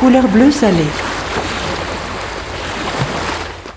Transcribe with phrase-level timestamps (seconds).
[0.00, 0.86] couleur bleu salé.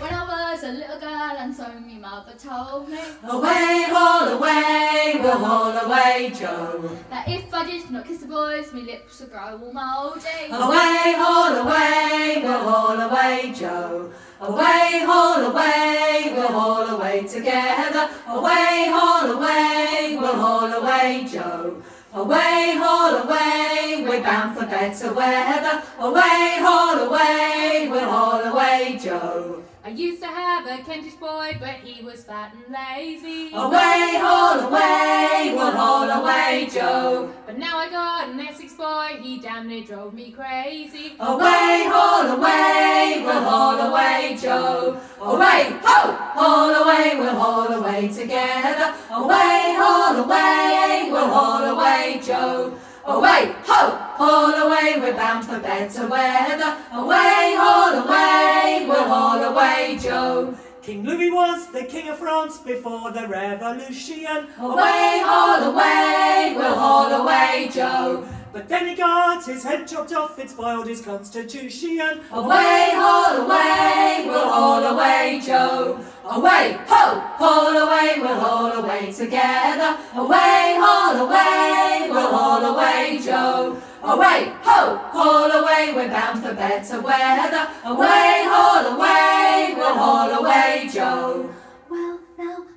[0.01, 2.97] When I was a little girl and so my mother told me
[3.27, 6.89] Away, haul away, we'll haul away, Joe.
[7.09, 10.45] that if I did not kiss the boys, my lips would grow all mouldy.
[10.51, 14.09] Away, haul away, we'll haul away, Joe.
[14.41, 18.09] Away, haul away, we'll haul away together.
[18.27, 21.81] Away, haul away, we'll haul away, Joe.
[22.15, 25.81] Away, haul away, we're bound for better weather.
[25.97, 29.62] Away, haul away, we'll haul away, Joe.
[29.85, 33.49] I used to have a Kentish boy, but he was fat and lazy.
[33.53, 37.29] Away, haul away, we'll haul away, Joe.
[37.45, 41.17] But now I got an Essex boy, he damn near drove me crazy.
[41.19, 44.97] Away, haul away, we'll haul away, Joe.
[45.19, 48.93] Away, ho, haul away, we'll haul away together.
[49.11, 52.73] Away, haul away, we'll haul away, Joe.
[53.05, 56.77] Away, ho, haul away, we're bound for better weather.
[56.93, 60.57] Away, haul away, we'll haul away, Joe.
[60.81, 64.47] King Louis was the king of France before the revolution.
[64.57, 68.25] Away, haul away, we'll haul away, Joe.
[68.53, 72.21] But then he got his head chopped off, it spoiled his constitution.
[72.31, 75.99] Away, haul away, we'll haul away, Joe.
[76.23, 79.97] Away, ho, haul away, we'll haul away together.
[80.13, 83.75] Away, haul away, we'll haul away, Joe.
[84.03, 87.67] Away, ho, haul away, we're bound for better weather.
[87.85, 91.49] Away, haul away, we'll haul away, Joe.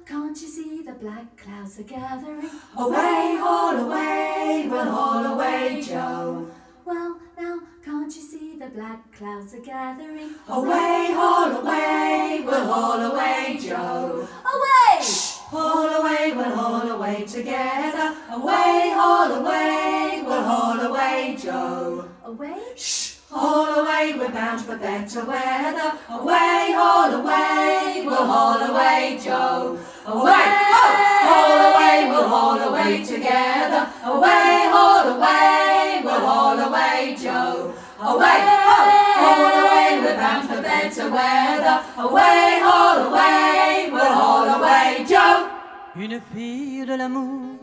[0.07, 2.49] Can't you see the black clouds are gathering?
[2.77, 6.49] Away, haul away, we'll haul away, Joe.
[6.85, 10.31] Well, now can't you see the black clouds are gathering?
[10.49, 14.29] Away, haul away, we'll haul away, Joe.
[14.55, 15.03] Away!
[15.03, 15.39] Shh.
[15.51, 18.15] Haul away, we'll haul away together.
[18.31, 22.09] Away, haul away, we'll haul away, Joe.
[22.25, 22.63] Away?
[22.77, 25.93] Shh, haul away, we're bound for better weather.
[26.09, 29.79] Away, haul away, we'll haul away, Joe.
[30.07, 30.85] Away, ho,
[31.29, 33.89] haul away, we'll haul away together.
[34.05, 37.75] Away, haul away, we'll haul away, Joe.
[38.01, 38.79] Away, ho,
[39.23, 41.77] haul away, we're bound for better weather.
[41.99, 45.51] Away, haul away, we'll haul away, Joe.
[45.97, 47.57] Une fille de l'amour,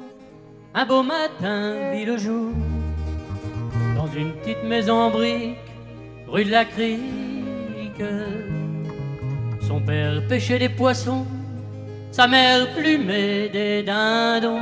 [0.74, 2.52] un beau matin vit le jour,
[4.04, 5.56] dans une petite maison en briques,
[6.28, 8.04] rue de la Crique.
[9.66, 11.26] Son père pêchait des poissons,
[12.12, 14.60] sa mère plumait des dindons,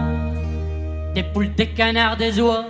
[1.16, 2.66] des poules, des canards, des oies.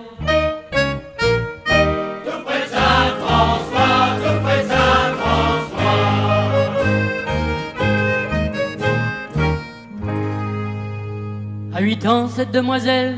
[11.73, 13.15] À huit ans, cette demoiselle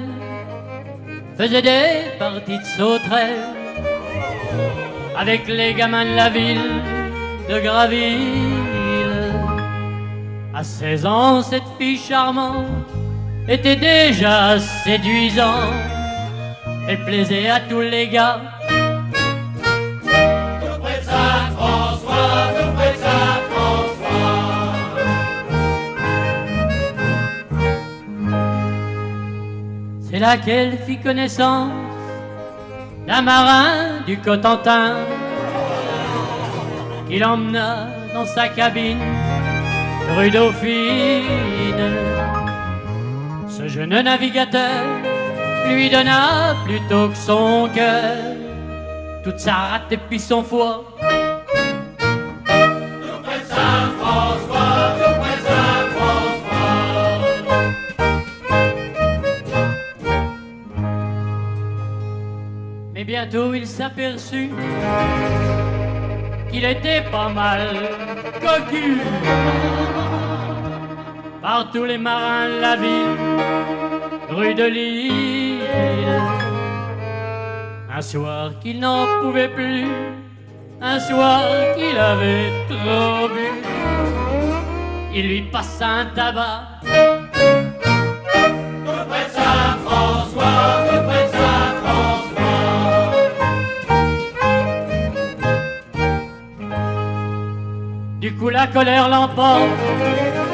[1.38, 3.54] faisait des parties de sauterelles
[5.18, 6.82] avec les gamins de la ville
[7.50, 9.34] de Graville.
[10.54, 12.68] À 16 ans, cette fille charmante
[13.48, 15.74] était déjà séduisante.
[16.88, 18.40] Elle plaisait à tous les gars.
[30.24, 31.70] Là qu'elle fit connaissance
[33.06, 34.96] d'un marin du Cotentin
[37.06, 39.04] qui l'emmena dans sa cabine
[40.16, 41.90] rue Dauphine.
[43.50, 44.86] Ce jeune navigateur
[45.68, 48.16] lui donna plutôt que son cœur
[49.26, 50.86] toute sa rate et puis son foie.
[63.24, 64.50] Bientôt il s'aperçut
[66.52, 67.68] qu'il était pas mal
[68.42, 68.98] cocu
[71.42, 73.18] par tous les marins de la ville,
[74.30, 75.62] rue de l'île.
[77.96, 79.86] Un soir qu'il n'en pouvait plus,
[80.82, 81.44] un soir
[81.76, 83.50] qu'il avait trop bu,
[85.16, 87.13] il lui passa un tabac.
[98.24, 99.68] Du coup la colère l'emporte,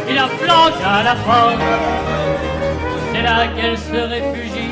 [0.09, 1.61] il la flanque à la porte.
[3.13, 4.71] C'est là qu'elle se réfugie,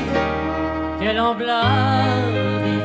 [0.98, 2.82] qu'elle emblardit.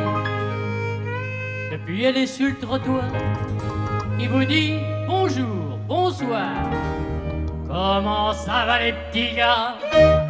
[1.72, 3.06] Depuis elle est sur le trottoir,
[4.20, 4.78] il vous dit
[5.08, 6.52] bonjour, bonsoir.
[7.68, 10.23] Comment ça va les petits gars?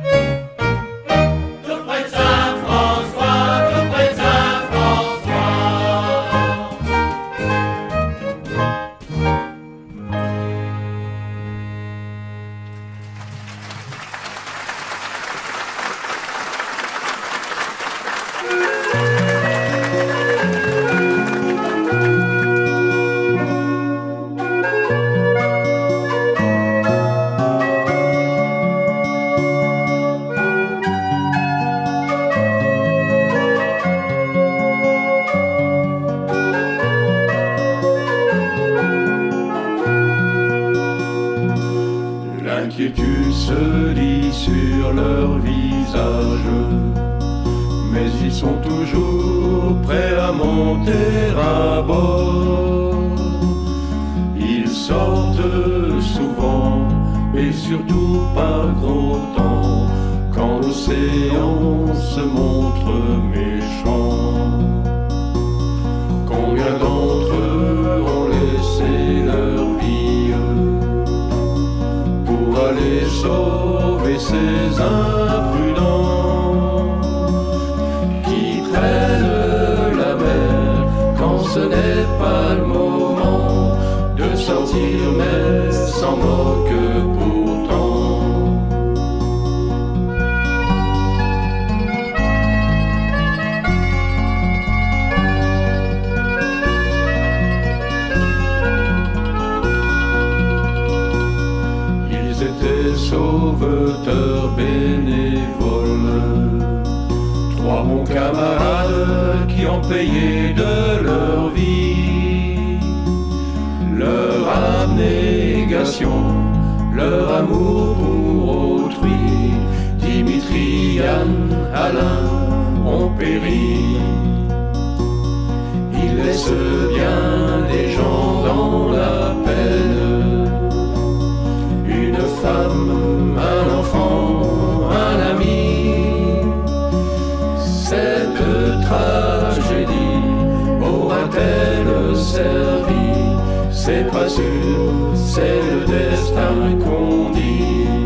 [143.71, 148.02] C'est pas sûr, c'est le destin qu'on dit.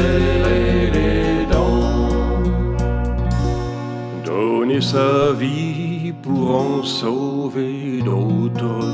[0.00, 2.42] serrer les dents.
[4.24, 8.86] Donner sa vie pour en sauver d'autres.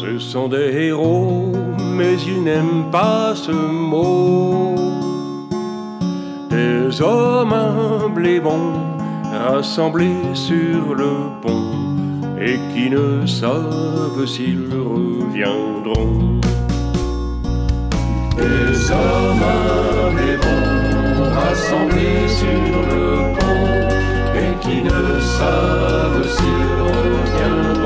[0.00, 1.52] Ce sont des héros,
[1.96, 4.74] mais ils n'aiment pas ce mot.
[6.50, 8.72] Des hommes humbles et bons,
[9.48, 11.72] rassemblés sur le pont,
[12.40, 16.35] et qui ne savent s'ils reviendront.
[18.36, 23.70] Des hommes, des bons, rassemblés sur le pont,
[24.34, 27.85] et qui ne savent s'ils reviendront.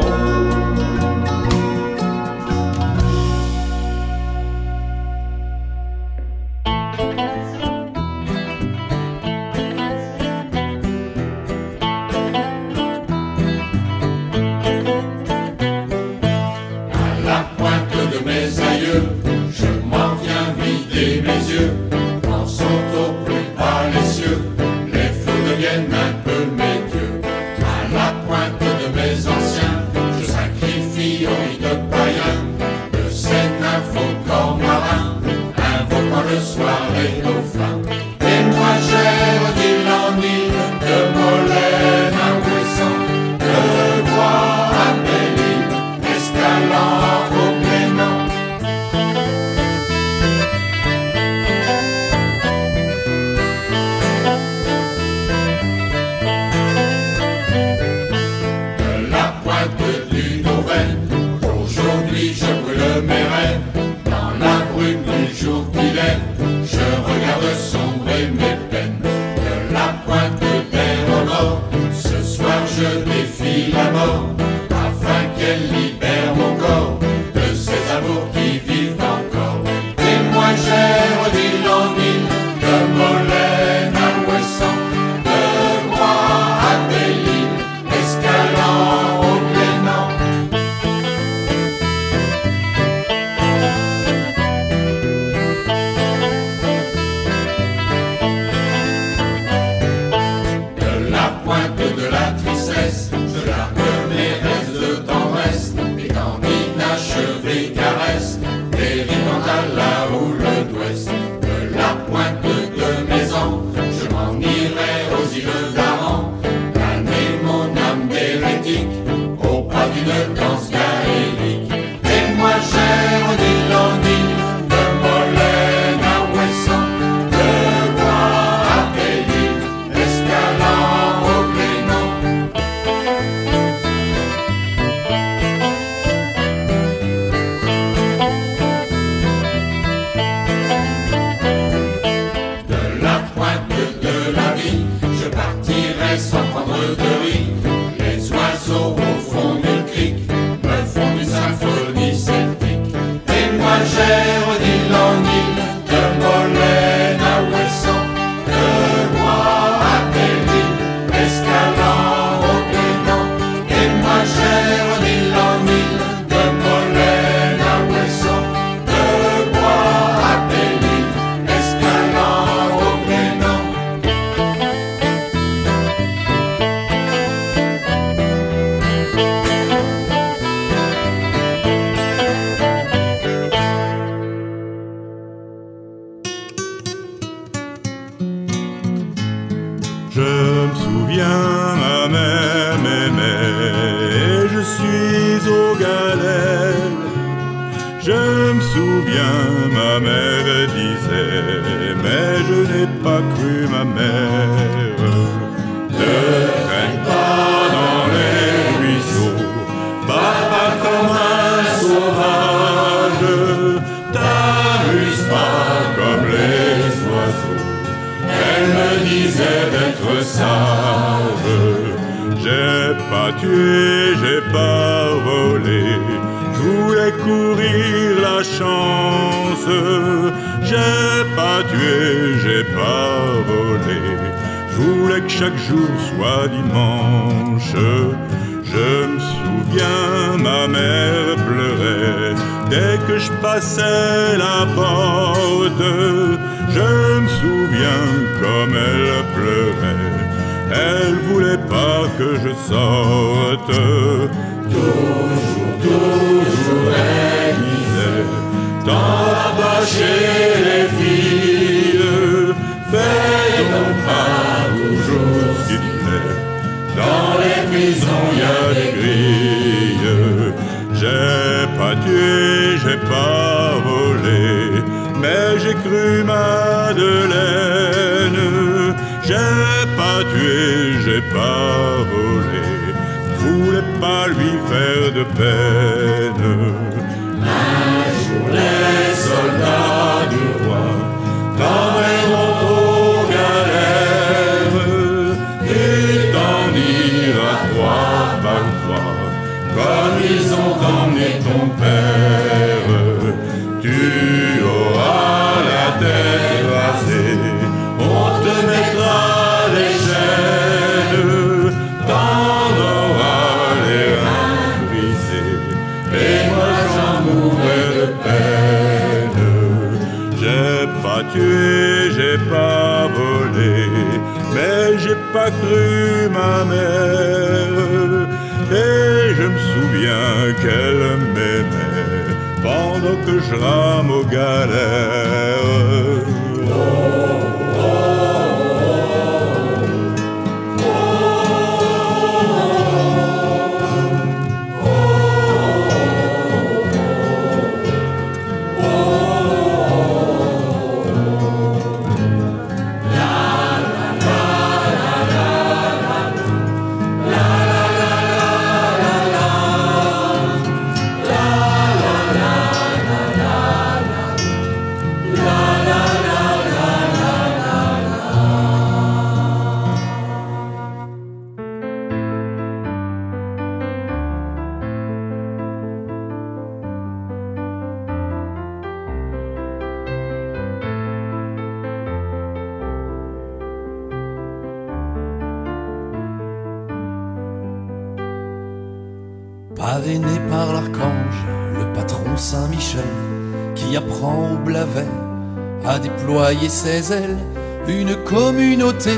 [396.51, 397.39] déployer ses ailes,
[397.87, 399.15] une communauté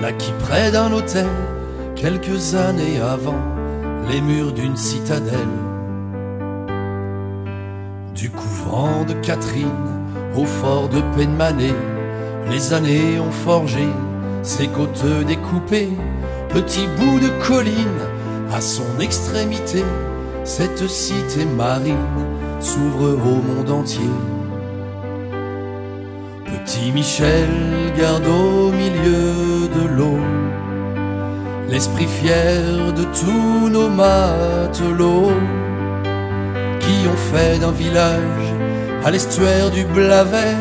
[0.00, 1.26] naquit près d'un hôtel,
[1.94, 3.40] quelques années avant
[4.08, 5.58] les murs d'une citadelle.
[8.14, 9.68] Du couvent de Catherine
[10.36, 11.74] au fort de Penmanet,
[12.50, 13.86] les années ont forgé
[14.42, 15.92] ses côtes découpées,
[16.48, 18.04] petit bout de colline
[18.52, 19.84] à son extrémité,
[20.44, 21.96] cette cité marine
[22.60, 24.10] s'ouvre au monde entier.
[26.94, 27.48] Michel
[27.98, 30.20] garde au milieu de l'eau
[31.68, 35.32] l'esprit fier de tous nos matelots
[36.78, 38.48] qui ont fait d'un village
[39.04, 40.56] à l'estuaire du Blavet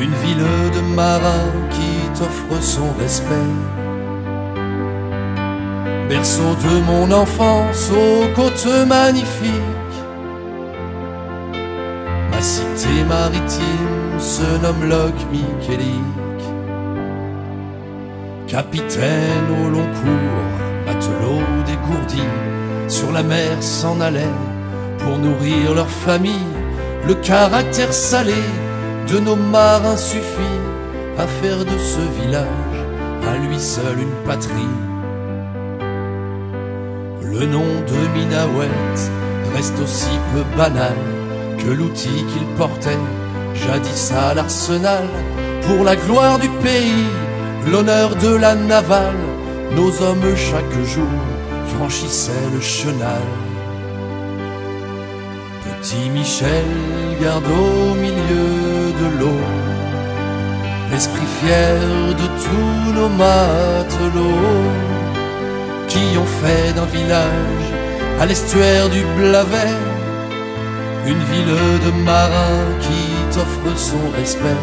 [0.00, 3.54] une ville de marins qui t'offre son respect.
[6.08, 9.98] Berceau de mon enfance aux côtes magnifiques,
[12.30, 13.85] ma cité maritime
[14.26, 16.40] se nomme Loc Michelic.
[18.48, 22.24] Capitaine au long cours, matelot dégourdi,
[22.88, 24.36] sur la mer s'en allait
[24.98, 26.52] pour nourrir leur famille.
[27.06, 28.42] Le caractère salé
[29.08, 30.60] de nos marins suffit
[31.16, 32.78] à faire de ce village
[33.28, 34.74] à lui seul une patrie.
[37.22, 38.98] Le nom de Minawet
[39.54, 40.96] reste aussi peu banal
[41.58, 42.98] que l'outil qu'il portait
[43.64, 45.06] jadis à l'arsenal
[45.66, 47.06] pour la gloire du pays,
[47.70, 49.24] l'honneur de la navale.
[49.74, 51.18] Nos hommes chaque jour
[51.74, 53.26] franchissaient le chenal.
[55.64, 56.70] Petit Michel
[57.20, 59.42] garde au milieu de l'eau
[60.90, 61.78] l'esprit fier
[62.22, 64.70] de tous nos matelots
[65.88, 67.68] qui ont fait d'un village
[68.20, 69.76] à l'estuaire du Blavet
[71.06, 74.62] une ville de marins qui t'offre son respect.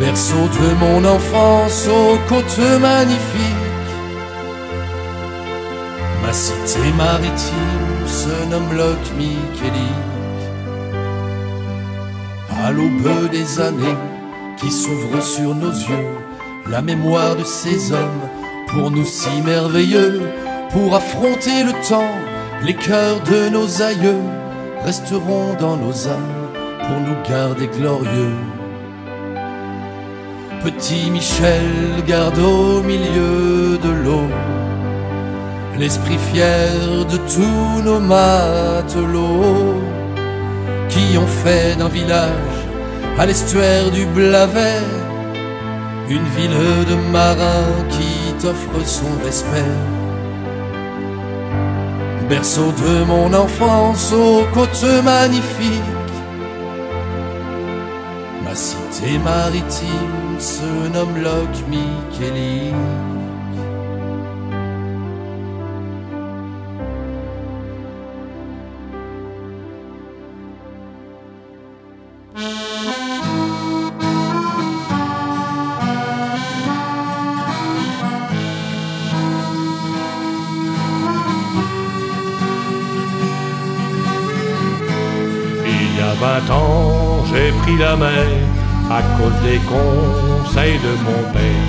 [0.00, 3.92] Berceau de mon enfance aux côtes magnifiques,
[6.22, 10.40] ma cité maritime se nomme Loc Michelic.
[12.64, 14.00] À l'aube des années
[14.56, 16.08] qui s'ouvrent sur nos yeux,
[16.70, 18.26] la mémoire de ces hommes
[18.68, 20.22] pour nous si merveilleux,
[20.70, 22.14] pour affronter le temps,
[22.64, 24.22] les cœurs de nos aïeux
[24.86, 26.46] resteront dans nos âmes
[26.86, 28.36] pour nous garder glorieux.
[30.62, 34.28] Petit Michel garde au milieu de l'eau
[35.76, 36.70] l'esprit fier
[37.12, 39.82] de tous nos matelots
[40.88, 42.58] qui ont fait d'un village
[43.18, 44.82] à l'estuaire du Blavet
[46.08, 50.05] une ville de marins qui t'offre son respect.
[52.28, 55.70] Berceau de mon enfance aux côtes magnifiques,
[58.42, 63.15] ma cité maritime se nomme Loc Michelic.
[89.16, 91.64] Cause des conseils de mon père.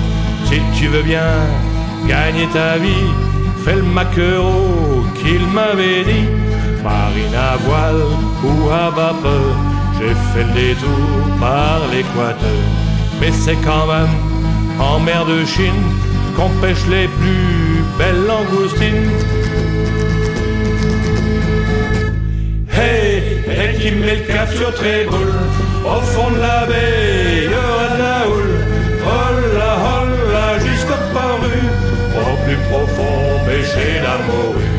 [0.46, 1.32] Si tu veux bien
[2.06, 3.08] gagner ta vie,
[3.64, 6.28] fais le maquereau qu'il m'avait dit.
[6.82, 8.04] Marine à voile
[8.44, 9.50] ou à vapeur,
[9.98, 12.62] j'ai fait le détour par l'équateur.
[13.20, 14.14] Mais c'est quand même
[14.78, 15.84] en mer de Chine
[16.36, 19.10] qu'on pêche les plus belles langoustines.
[22.72, 24.72] Hey, et qui met le cap sur
[25.96, 28.56] Au fond de la baie, il y aura de la houle
[29.14, 31.58] Holla, holla, jusqu'au paru
[32.22, 34.74] Au plus profond, pêcher la morue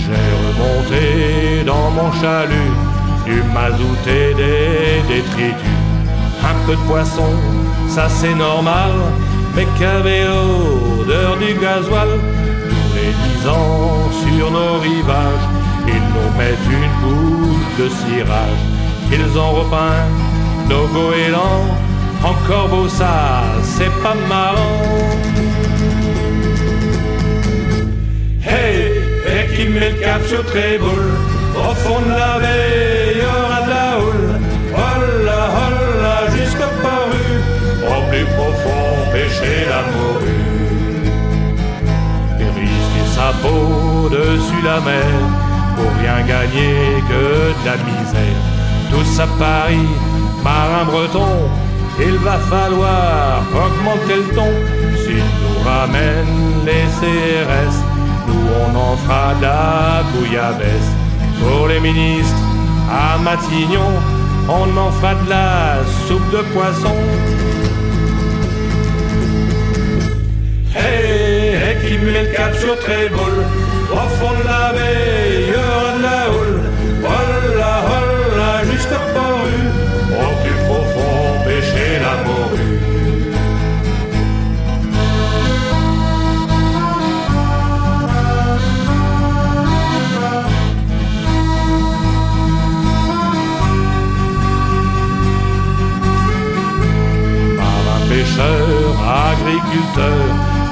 [0.00, 2.72] J'ai remonté dans mon chalut
[3.24, 5.78] Du mazout et des détritus.
[6.42, 7.32] Un peu de poisson,
[7.88, 8.92] ça c'est normal
[9.56, 12.08] Mais qu'avait l'odeur du gasoil?
[12.68, 15.46] Tous les dix ans sur nos rivages
[15.86, 18.69] ils nous mettent une bouche de cirage.
[19.12, 20.06] Ils ont repeint
[20.68, 21.66] nos goélands.
[22.22, 24.82] Encore beau ça, c'est pas marrant.
[28.44, 28.92] Hey,
[29.26, 31.06] et qui met le cap sur Tréboul.
[31.56, 34.30] Au fond de la baie, y aura de la houle.
[34.74, 37.28] Holla, holla, jusqu'au paru.
[37.92, 40.50] Au plus profond, pêcher la morue.
[42.38, 45.12] Et sa peau dessus la mer
[45.76, 47.22] pour rien gagner que
[47.60, 48.49] de la misère
[48.90, 49.88] tous à Paris,
[50.44, 51.48] marin breton,
[51.98, 54.52] il va falloir augmenter le ton.
[55.02, 57.76] S'ils nous ramènent les CRS,
[58.26, 60.90] nous on en fera de la bouillabaisse.
[61.40, 62.42] Pour les ministres,
[62.90, 63.92] à Matignon,
[64.48, 66.96] on en fera de la soupe de poisson.
[70.74, 73.44] Hey, hey, qui met le cap sur Trébol,
[73.92, 76.49] au fond de la baie, il y aura de la houle.
[99.40, 100.26] agriculteur,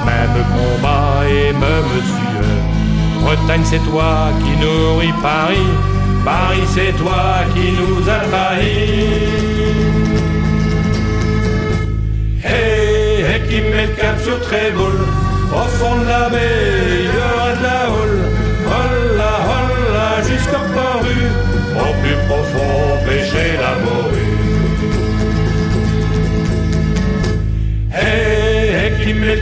[0.05, 2.59] même combat et même sueur.
[3.23, 5.69] Bretagne, c'est toi qui nourris Paris,
[6.23, 9.09] Paris, c'est toi qui nous as trahis.
[12.43, 14.97] Hey, eh, eh, hey, qui met le cap sur Trébol,
[15.51, 18.19] au fond de la baie, il y aura de la houle,
[18.75, 21.19] holla, holla, jusqu'au paru,
[21.75, 24.18] au plus profond, péché la.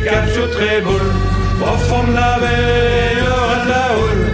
[0.08, 1.02] cap sur Tréboul,
[1.62, 3.16] au fond de la baie,
[3.68, 4.27] la houle.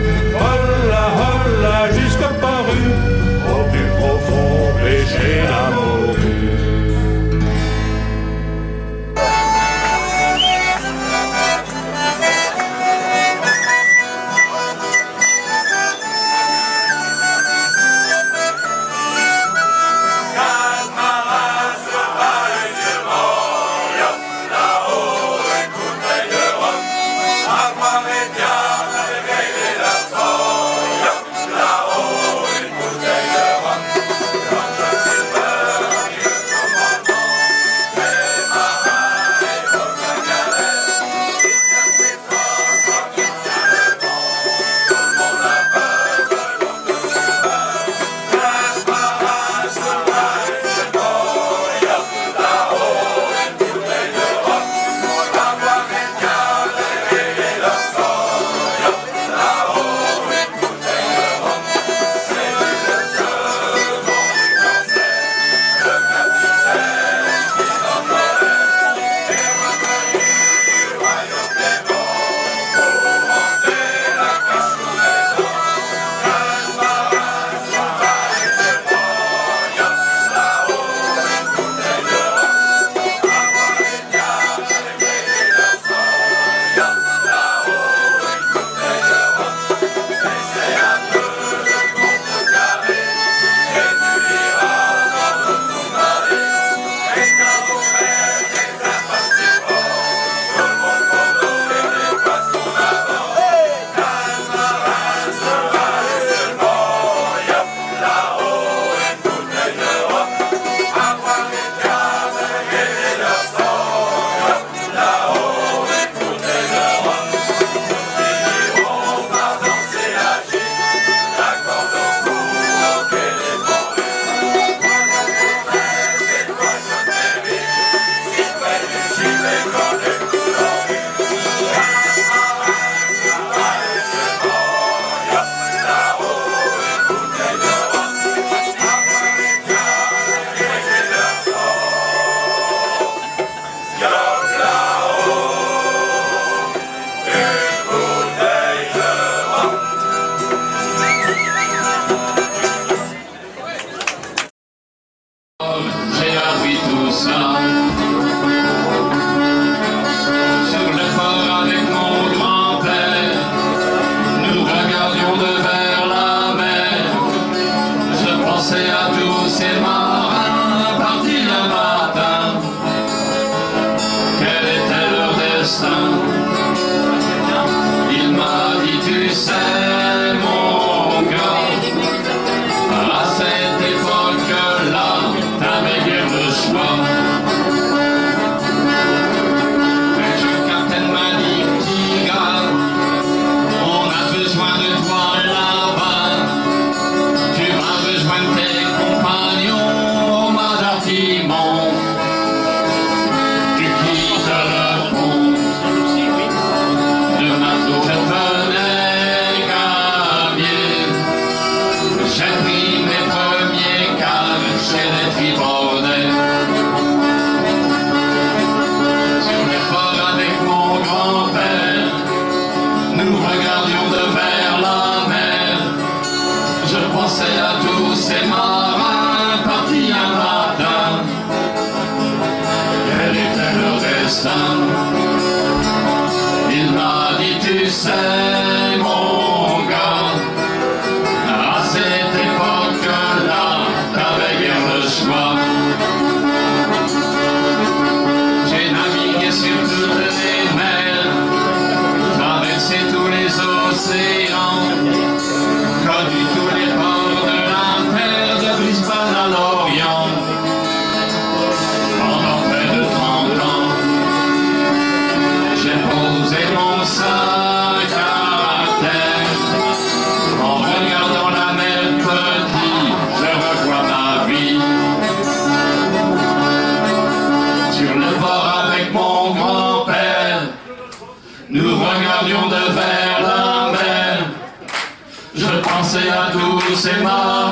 [286.94, 287.63] À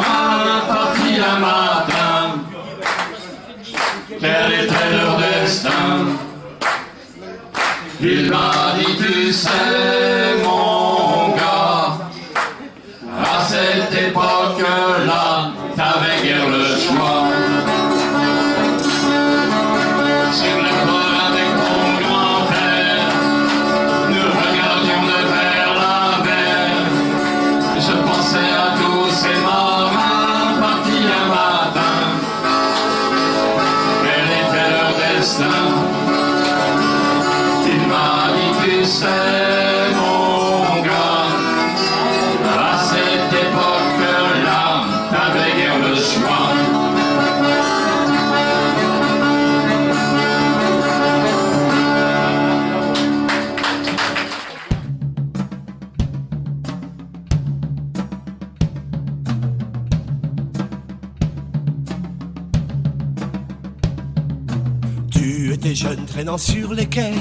[66.38, 67.14] sur les quais,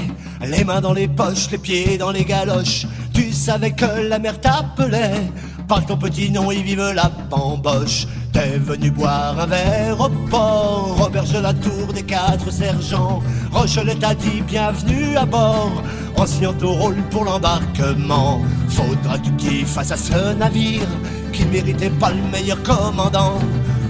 [0.45, 2.85] les mains dans les poches, les pieds dans les galoches.
[3.13, 5.29] Tu savais que la mer t'appelait,
[5.67, 8.07] par ton petit nom y vive la bamboche.
[8.31, 13.21] T'es venu boire un verre au port, auberge la tour des quatre sergents.
[13.51, 15.83] Rochelet t'a dit bienvenue à bord,
[16.15, 18.41] en signant ton rôle pour l'embarquement.
[18.69, 20.87] Faudra que tu fasses à ce navire,
[21.33, 23.39] qui méritait pas le meilleur commandant.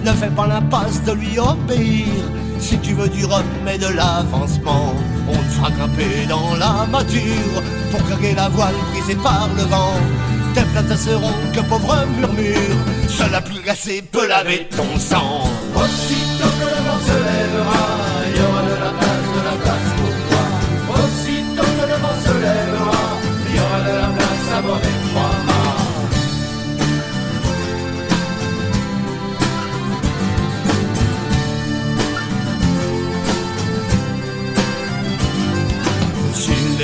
[0.03, 2.07] Ne fais pas l'impasse de lui obéir.
[2.61, 4.93] Si tu veux du rhum et de l'avancement,
[5.27, 9.95] on te fera grimper dans la mâture pour carguer la voile brisée par le vent.
[10.53, 12.77] Tes plaintes seront que pauvre murmure,
[13.09, 15.43] seul la plus glacée peut laver ton sang.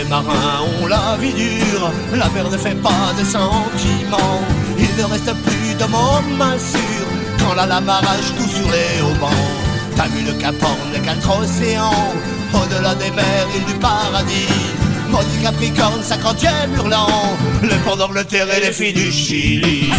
[0.10, 4.42] Marins ont la vie dure, la mer ne fait pas de sentiments.
[4.78, 7.08] Il ne reste plus de moments sûrs
[7.40, 9.46] quand la lame arrache tout sur les haubans.
[9.96, 12.14] T'as vu le Cap Horn, quatre océans,
[12.54, 14.48] au-delà des mers, île du paradis.
[15.10, 19.92] Maudit Capricorne, cinquantième hurlant, le port d'Angleterre et les filles du Chili.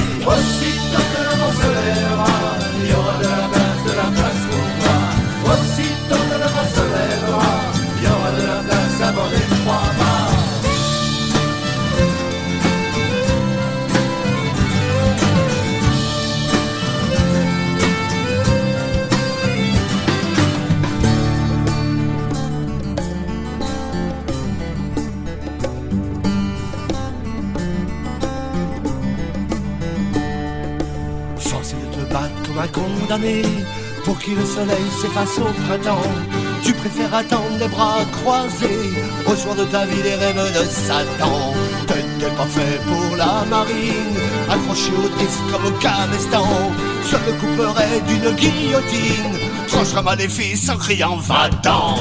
[34.28, 36.02] Que le soleil s'efface au printemps.
[36.62, 38.92] Tu préfères attendre les bras croisés
[39.26, 41.54] Au soir de ta vie les rêves de Satan.
[41.86, 44.18] T'étais pas fait pour la marine
[44.50, 46.46] Accroché au disque comme au camestan
[47.04, 51.96] Seul le d'une guillotine Tranchera maléfice en criant va-t'en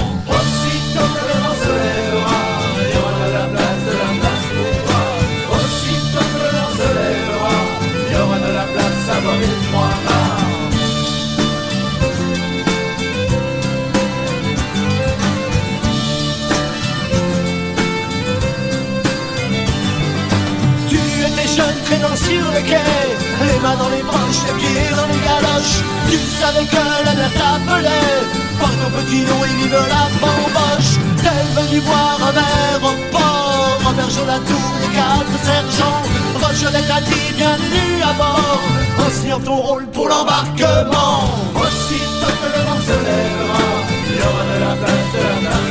[21.88, 22.84] traînant sur le quai
[23.50, 27.32] Les mains dans les branches, les pieds dans les galoches Tu savais que la mer
[27.40, 28.20] t'appelait.
[28.60, 30.94] Par ton petit nom et vive la bamboche.
[31.24, 33.80] T'es venu boire un verre au port.
[33.90, 36.02] Auberge la tour des quatre sergents.
[36.42, 38.62] Rochelet t'a dit bienvenue à bord.
[39.00, 41.20] En signant ton rôle pour l'embarquement.
[41.64, 43.68] Aussitôt que le vent se lèvera
[44.10, 45.67] Il y aura de la place, de la place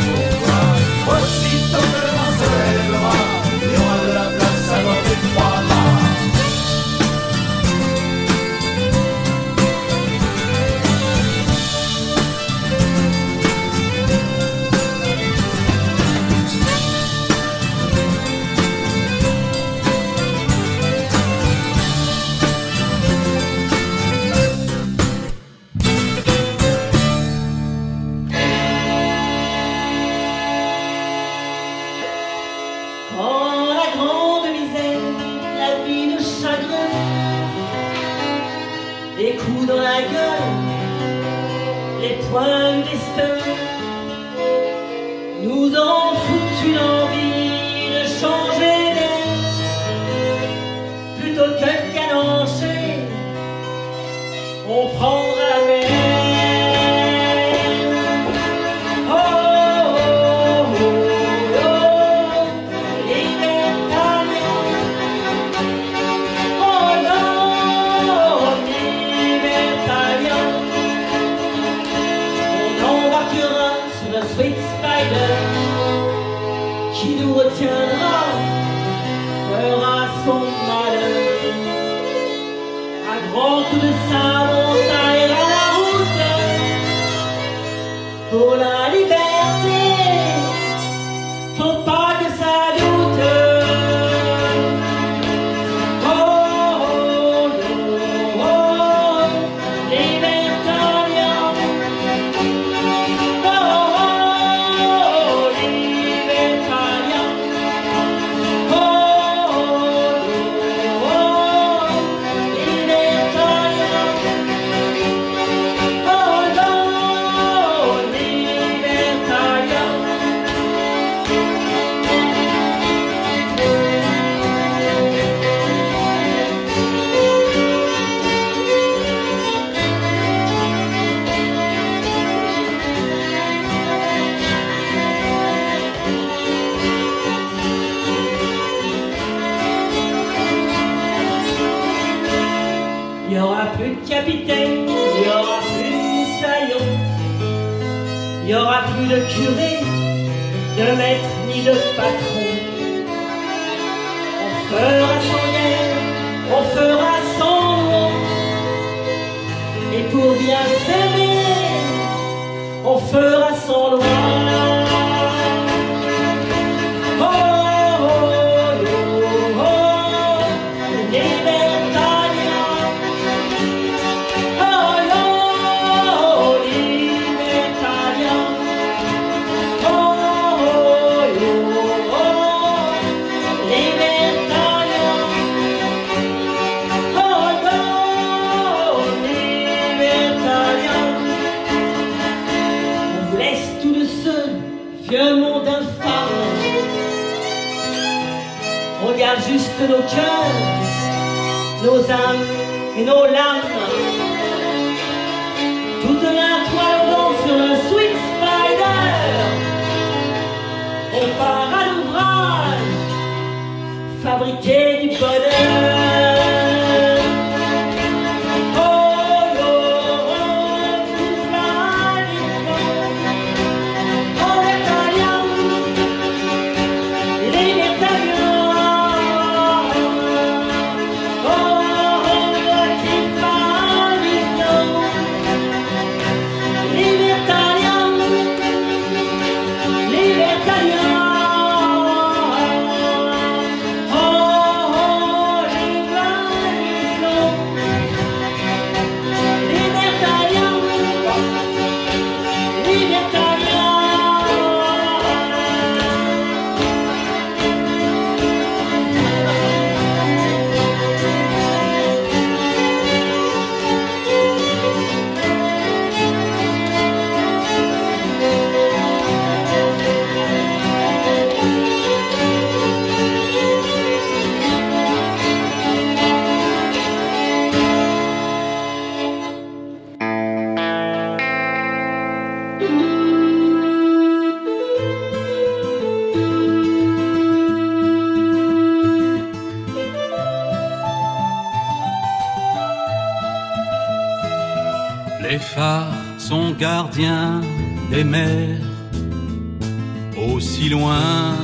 [300.36, 301.56] aussi loin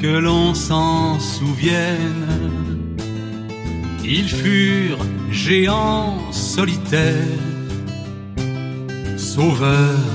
[0.00, 2.96] que l'on s'en souvienne.
[4.04, 7.14] Ils furent géants solitaires,
[9.16, 10.12] sauveurs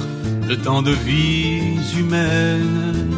[0.48, 3.12] de tant de vies humaines.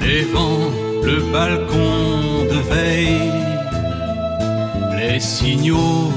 [0.00, 0.70] Les vents,
[1.04, 3.32] le balcon de veille,
[4.98, 6.12] les signaux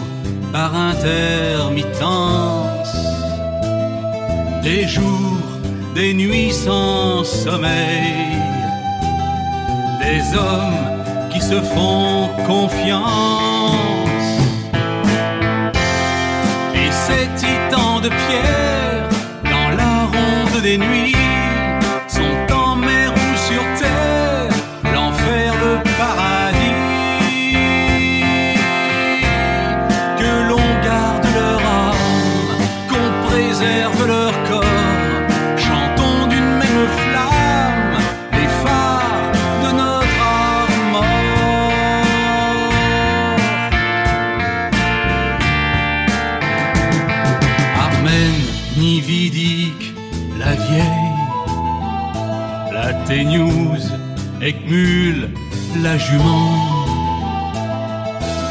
[0.54, 2.61] par intermittents
[4.74, 5.38] des jours,
[5.96, 8.38] des nuits sans sommeil,
[10.02, 14.30] des hommes qui se font confiance.
[16.82, 19.10] Et ces titans de pierre,
[19.54, 21.31] dans la ronde des nuits,
[55.76, 56.52] la jument.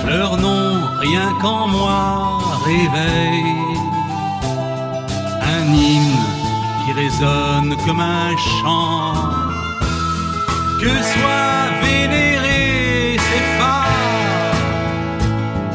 [0.06, 3.78] Leur nom, rien qu'en moi, réveille
[5.56, 6.24] un hymne
[6.84, 9.14] qui résonne comme un chant.
[10.80, 14.56] Que soient vénérés ces phares,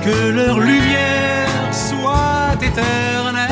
[0.04, 3.46] que leur lumière soit éternelle.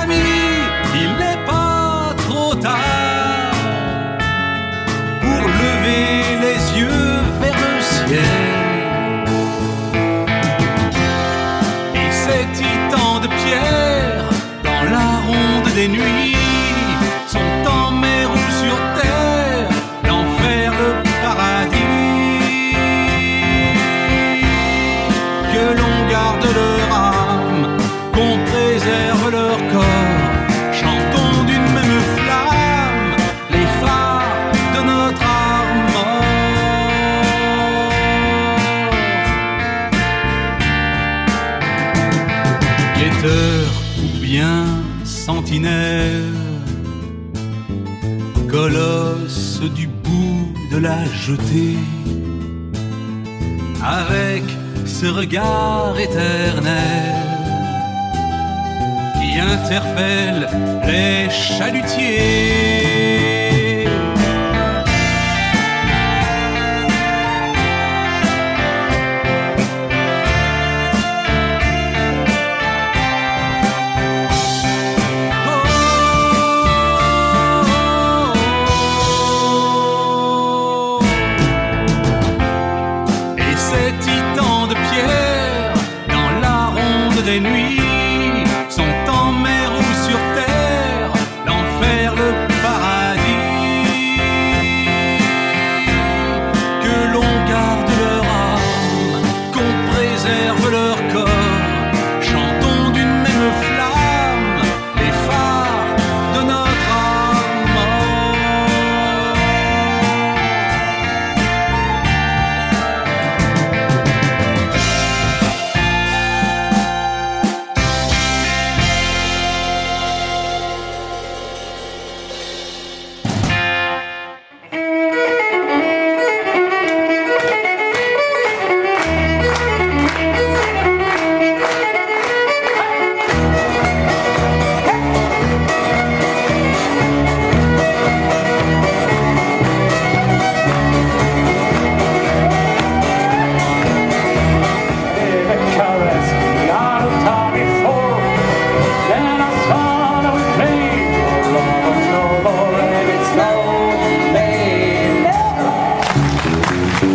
[0.00, 0.41] Amis,
[15.82, 16.21] des nuits,
[48.48, 51.78] colosse du bout de la jetée,
[53.82, 54.42] avec
[54.84, 57.14] ce regard éternel
[59.18, 60.48] qui interpelle
[60.86, 62.91] les chalutiers.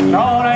[0.07, 0.46] No,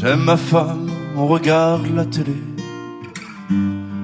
[0.00, 2.36] j'aime ma femme, on regarde la télé.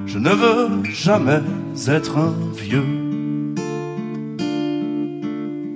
[0.06, 1.40] Je ne veux jamais
[1.88, 2.84] être un vieux.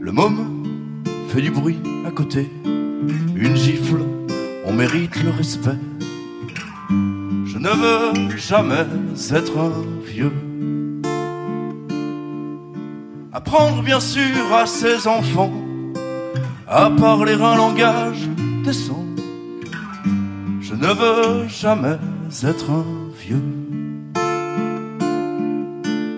[0.01, 0.65] Le môme
[1.29, 4.03] fait du bruit à côté, une gifle,
[4.67, 5.79] on mérite le respect.
[6.91, 8.87] Je ne veux jamais
[9.33, 9.73] être un
[10.05, 10.33] vieux.
[13.33, 15.53] Apprendre bien sûr à ses enfants
[16.71, 18.30] à parler un langage
[21.61, 21.99] jamais
[22.43, 22.85] être un
[23.19, 23.43] vieux.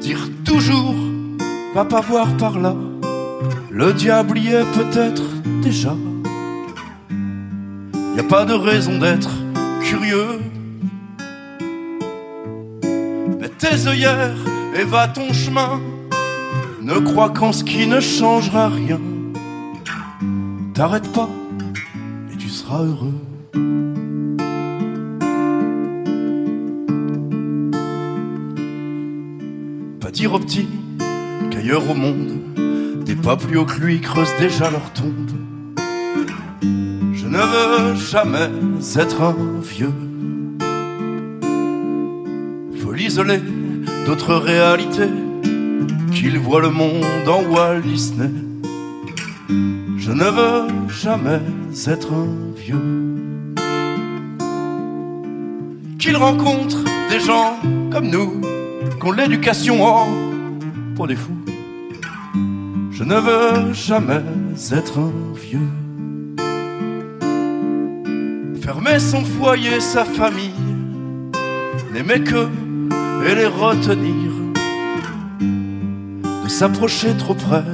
[0.00, 0.94] Dire toujours,
[1.74, 2.76] va pas voir par là,
[3.68, 5.24] le diable y est peut-être
[5.60, 5.96] déjà.
[8.16, 9.30] Y a pas de raison d'être
[9.82, 10.38] curieux.
[13.40, 14.36] Mets tes œillères
[14.78, 15.80] et va ton chemin.
[16.80, 19.00] Ne crois qu'en ce qui ne changera rien.
[20.72, 21.28] T'arrêtes pas
[22.32, 23.21] et tu seras heureux.
[31.50, 35.30] Qu'ailleurs au monde, des pas plus haut que lui creusent déjà leur tombe.
[37.12, 38.48] Je ne veux jamais
[38.96, 39.92] être un vieux.
[42.82, 43.40] Faut l'isoler
[44.06, 45.10] d'autres réalités,
[46.12, 48.30] qu'il voit le monde en Walt Disney.
[49.98, 51.40] Je ne veux jamais
[51.86, 52.82] être un vieux.
[55.98, 56.78] Qu'il rencontre
[57.10, 57.58] des gens
[57.90, 58.40] comme nous,
[59.02, 60.06] qu'on l'éducation oh,
[60.94, 61.36] pour des fous.
[62.92, 64.22] Je ne veux jamais
[64.70, 65.68] être un vieux.
[68.60, 70.54] Fermer son foyer, sa famille,
[71.92, 72.46] n'aimer que
[73.26, 74.30] et les retenir.
[76.44, 77.64] De s'approcher trop près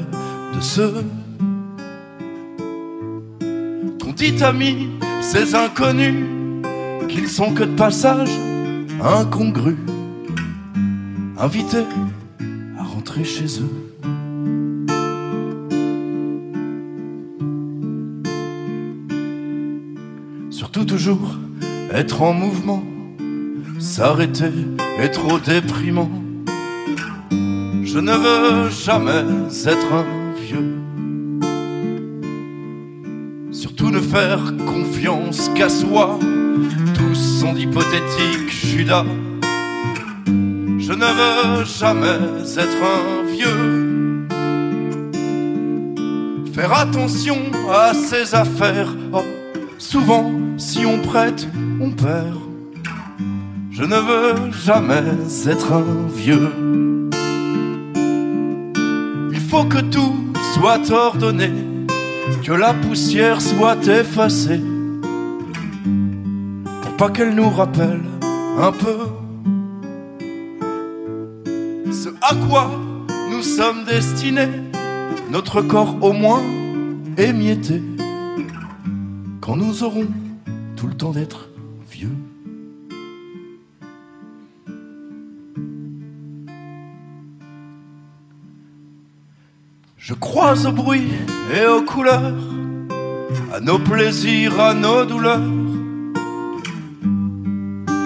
[0.55, 1.05] de ceux
[4.03, 4.89] qu'on dit amis,
[5.21, 6.25] ces inconnus,
[7.11, 8.31] qu'ils sont que de passage,
[9.05, 9.77] incongrus,
[11.39, 11.87] invités
[12.79, 13.71] à rentrer chez eux.
[20.51, 21.37] Surtout toujours
[21.93, 22.83] être en mouvement,
[23.79, 24.53] s'arrêter
[24.99, 26.11] est trop déprimant.
[27.85, 29.25] Je ne veux jamais
[29.65, 30.05] être un
[30.43, 30.75] vieux.
[33.53, 36.19] Surtout ne faire confiance qu'à soi.
[36.95, 39.07] Tous sont d'hypothétiques Judas.
[40.89, 42.19] Je ne veux jamais
[42.57, 44.27] être un vieux.
[46.55, 47.37] Faire attention
[47.71, 48.95] à ses affaires.
[49.13, 49.23] Oh,
[49.77, 51.47] souvent, si on prête,
[51.79, 52.39] on perd.
[53.71, 55.03] Je ne veux jamais
[55.47, 56.53] être un vieux.
[59.31, 60.17] Il faut que tout
[60.55, 61.51] soit ordonné,
[62.43, 64.63] que la poussière soit effacée,
[66.81, 68.01] pour pas qu'elle nous rappelle
[68.59, 68.97] un peu
[72.23, 72.71] à quoi
[73.31, 74.49] nous sommes destinés,
[75.31, 76.43] notre corps au moins
[77.17, 77.83] émietté,
[79.41, 80.07] quand nous aurons
[80.77, 81.49] tout le temps d'être
[81.91, 82.17] vieux.
[89.97, 91.09] Je crois au bruit
[91.55, 92.35] et aux couleurs,
[93.53, 95.43] à nos plaisirs, à nos douleurs,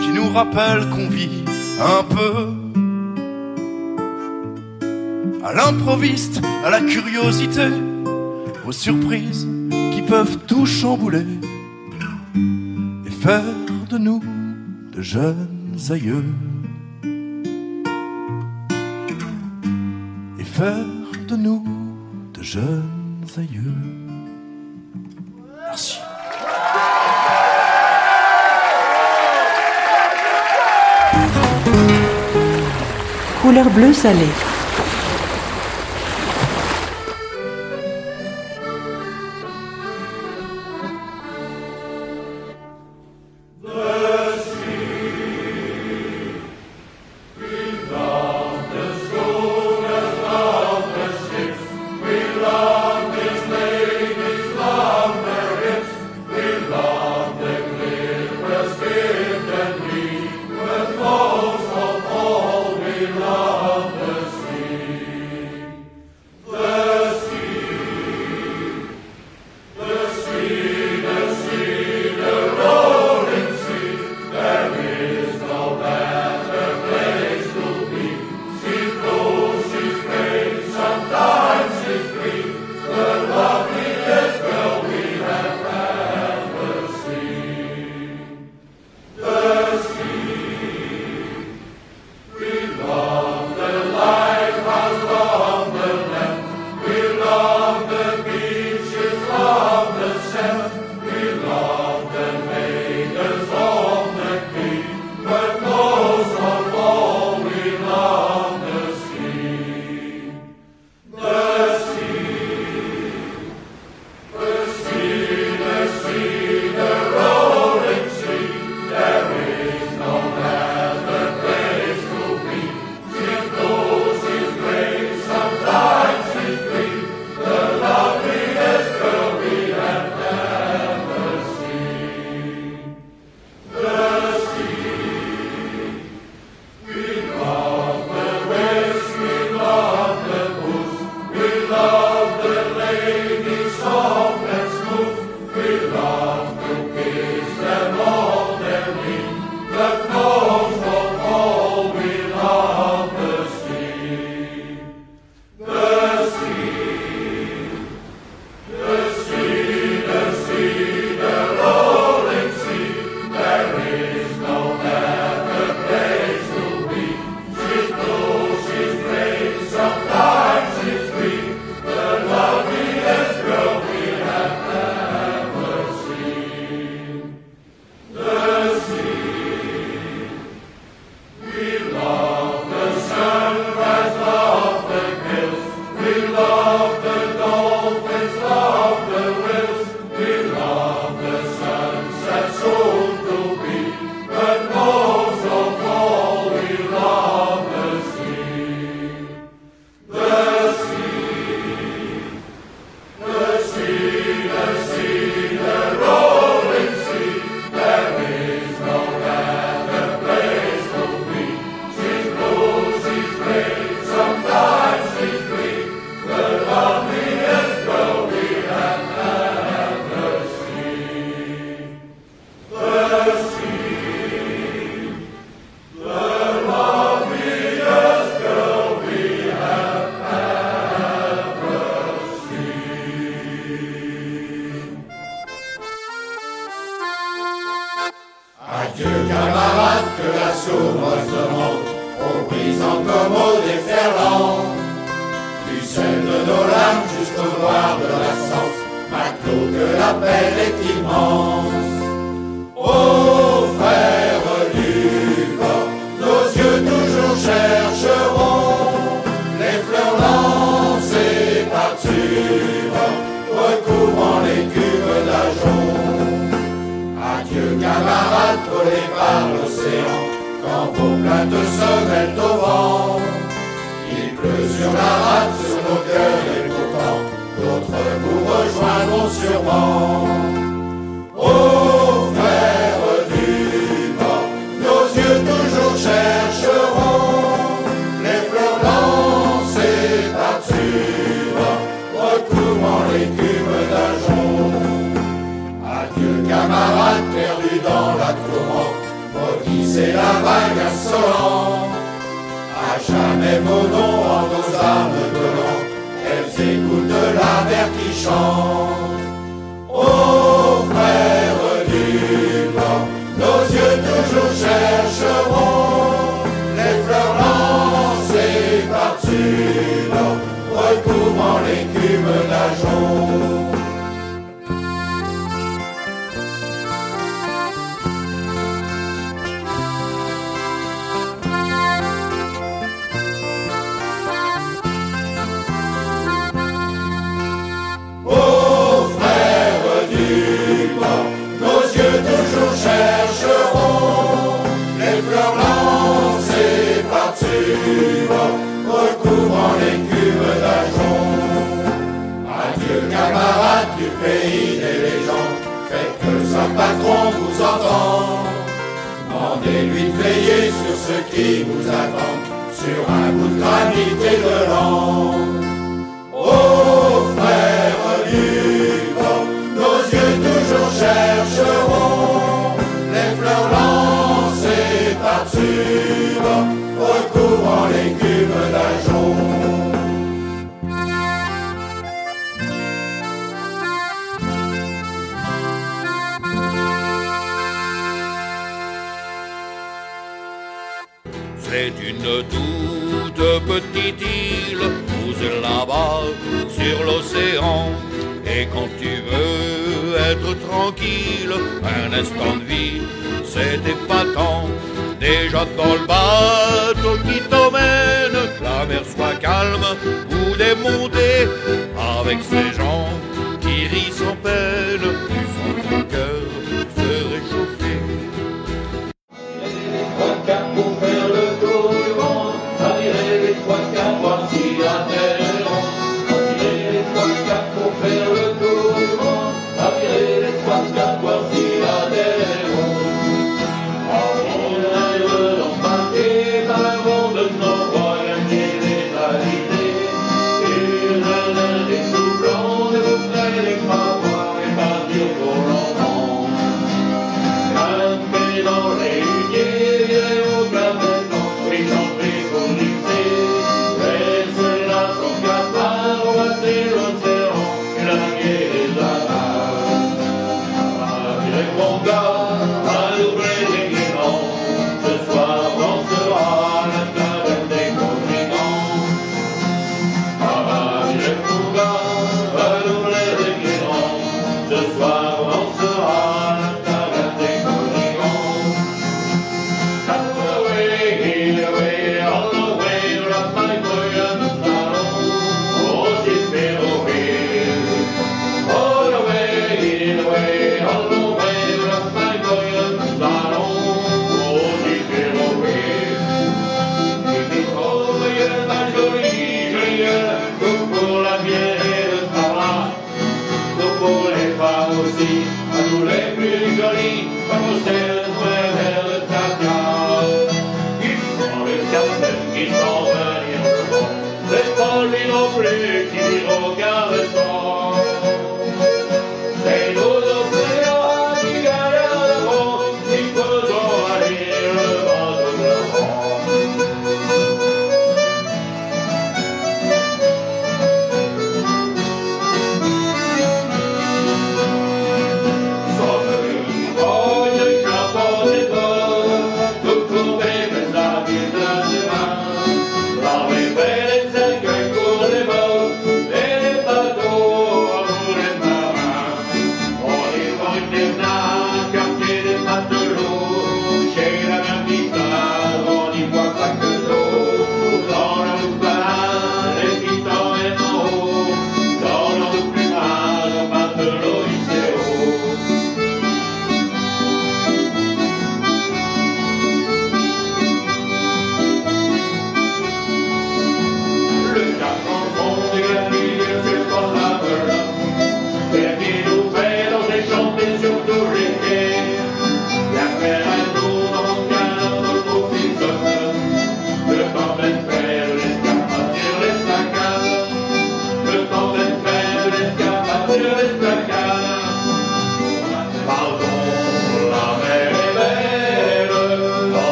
[0.00, 1.44] qui nous rappellent qu'on vit
[1.80, 2.61] un peu.
[5.44, 7.68] À l'improviste, à la curiosité,
[8.64, 9.48] aux surprises
[9.92, 11.26] qui peuvent tout chambouler
[13.04, 13.42] et faire
[13.90, 14.22] de nous
[14.92, 16.24] de jeunes aïeux.
[20.38, 20.86] Et faire
[21.26, 21.64] de nous
[22.34, 23.74] de jeunes aïeux.
[25.66, 25.98] Merci.
[33.42, 34.28] Couleur bleu salé.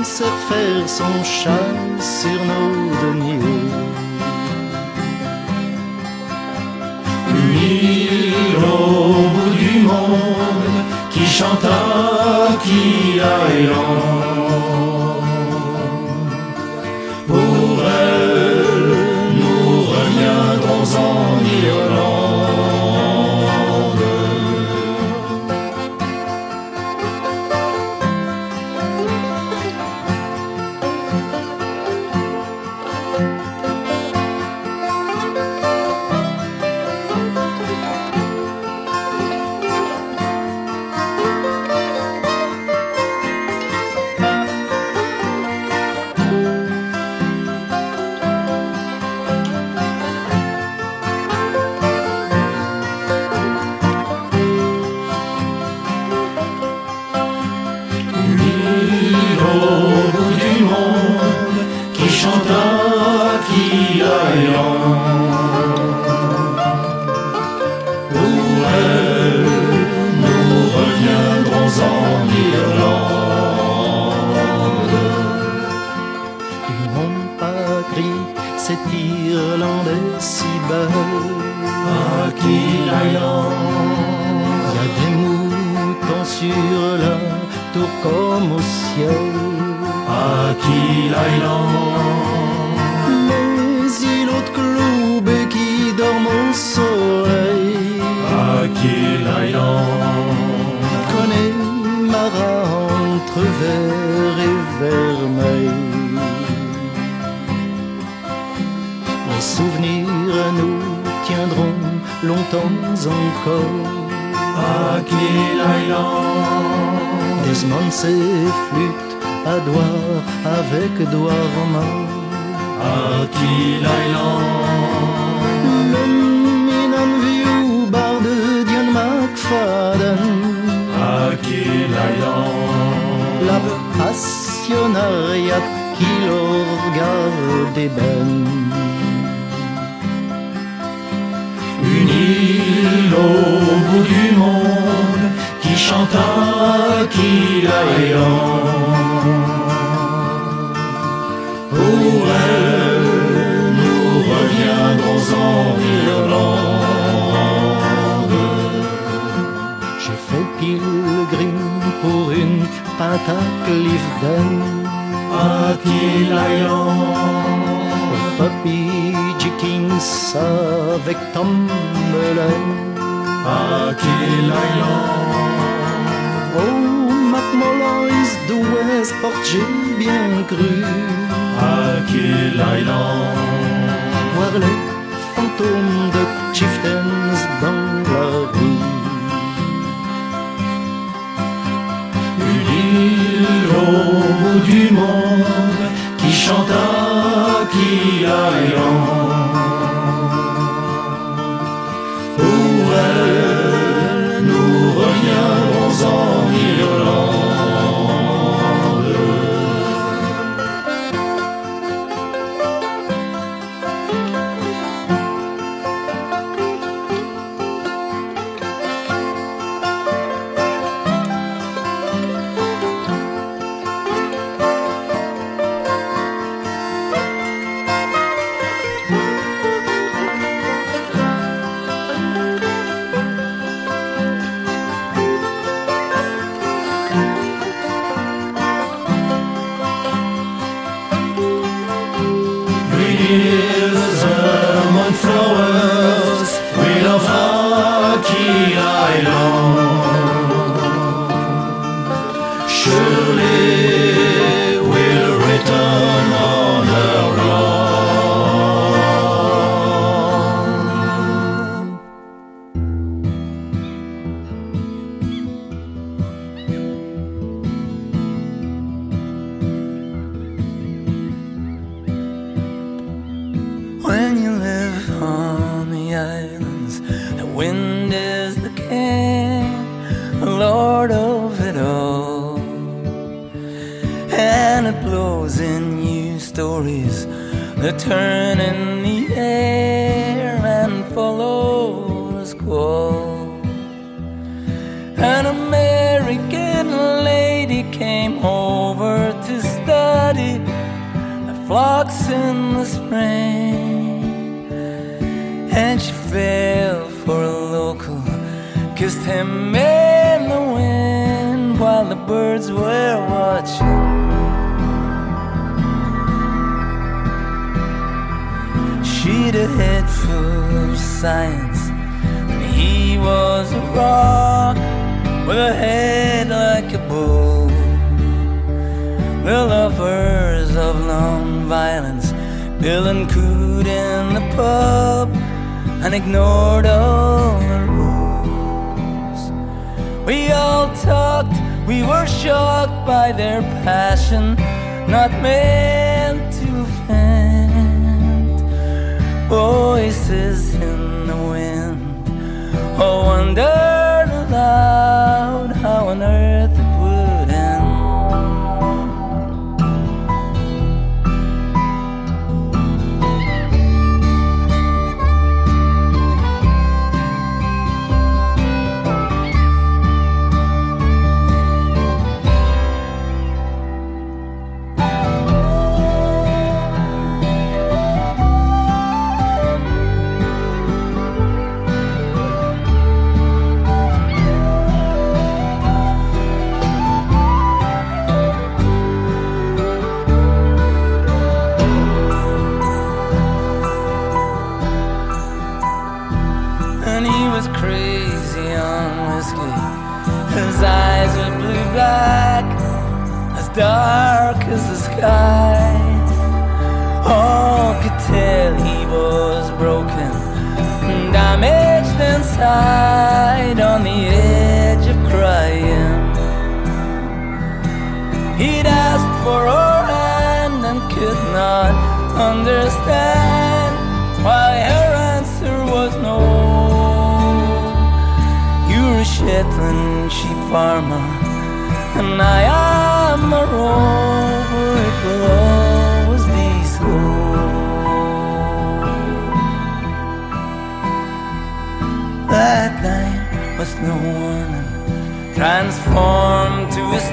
[0.00, 2.72] L'homme sait faire son chat sur nos
[3.02, 3.68] deniers.
[7.52, 13.68] L'île au bout du monde qui chanta qui aille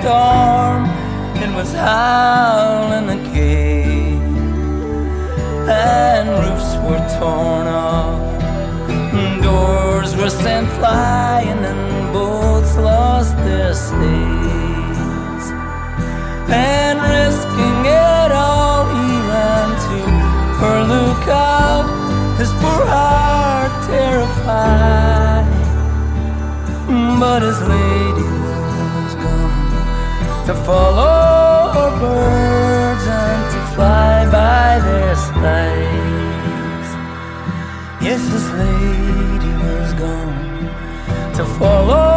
[0.08, 0.86] storm
[1.44, 4.22] and was howling again.
[5.68, 8.42] And roofs were torn off,
[8.90, 15.46] and doors were sent flying, and boats lost their stays.
[16.72, 20.00] And risking it all, he ran to
[20.62, 21.88] her lookout,
[22.40, 25.48] his poor heart terrified.
[27.20, 28.27] But his lady
[30.48, 36.90] to follow birds and to fly by their sides.
[38.02, 42.17] Yes, this lady was gone to follow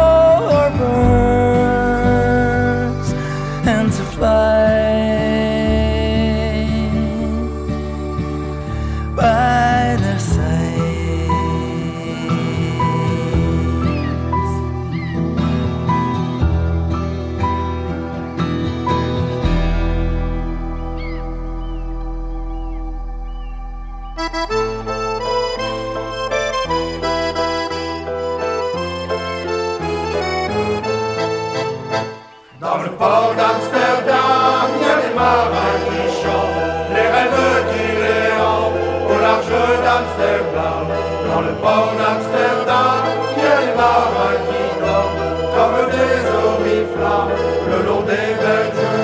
[42.11, 43.03] d'Amsterdam,
[43.37, 47.35] il y a des marins qui dorment comme des oriflammes
[47.71, 48.31] le long des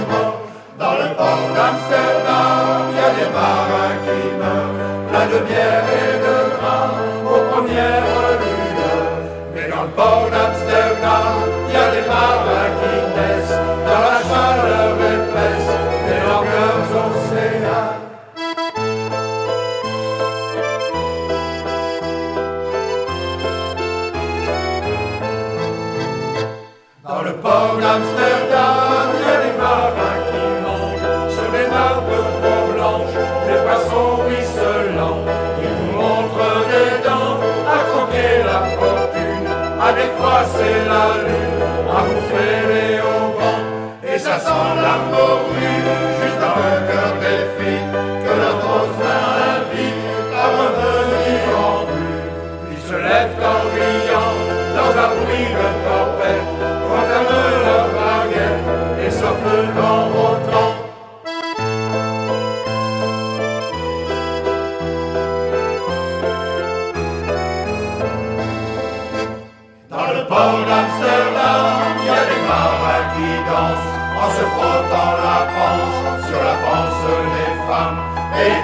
[0.10, 0.42] morts.
[0.78, 4.76] Dans le port d'Amsterdam, il y a des marins qui meurent,
[5.10, 6.92] pleins de bière et de gras
[7.32, 8.04] aux premières
[8.42, 9.12] lueurs.
[9.56, 11.36] Mais dans le port d'Amsterdam,
[11.70, 12.37] il y a des marins
[39.88, 41.64] à décroisser la lune,
[41.98, 43.64] à bouffer les haubans.
[44.04, 45.80] Et ça sent la morue
[46.20, 47.88] juste dans le cœur des filles
[48.24, 49.24] que leur grosse main
[49.56, 50.04] invite
[50.42, 52.24] à revenir en plus.
[52.74, 54.36] Ils se lèvent en riant
[54.78, 56.57] dans un bruit de tempête,
[74.38, 76.00] se frottant la panse.
[76.28, 77.04] Sur la panse,
[77.36, 78.00] les femmes,
[78.46, 78.58] et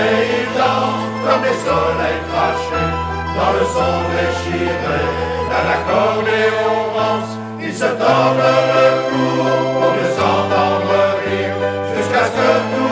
[0.00, 2.92] et ils dansent comme des soleils crachés.
[3.36, 5.00] Dans le son déchiré
[5.50, 9.26] d'un accordéon rance, ils se tordent le cou
[9.76, 11.56] pour mieux s'entendre rire.
[11.94, 12.85] Jusqu'à ce que tout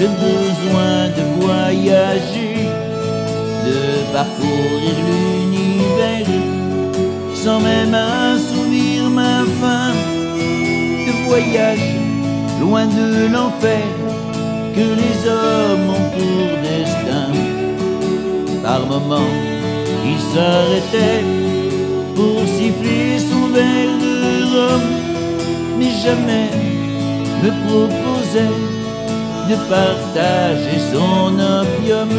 [0.00, 2.68] le besoin de voyager,
[3.66, 6.26] de parcourir l'univers,
[7.34, 9.92] sans même assouvir ma faim,
[11.06, 11.88] de voyage
[12.60, 13.86] loin de l'enfer
[14.74, 17.30] que les hommes ont pour destin.
[18.62, 19.34] Par moments,
[20.04, 21.24] il s'arrêtait
[22.14, 24.16] pour siffler son verre de
[24.52, 24.82] rhum,
[25.78, 26.50] mais jamais
[27.42, 28.77] me proposait
[29.48, 32.10] de partager son opium.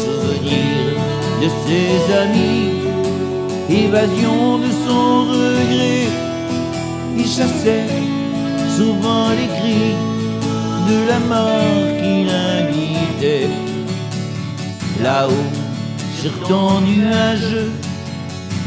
[0.00, 0.94] Souvenir
[1.42, 2.70] de ses amis,
[3.68, 6.06] évasion de son regret,
[7.18, 7.88] il chassait
[8.76, 10.11] souvent les cris
[11.08, 13.48] la mort qui l'invitait.
[15.02, 15.50] Là-haut,
[16.20, 17.56] sur ton nuage,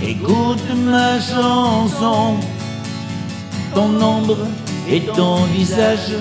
[0.04, 2.38] écoute ma chanson.
[3.74, 4.38] Ton ombre
[4.90, 6.16] et ton visage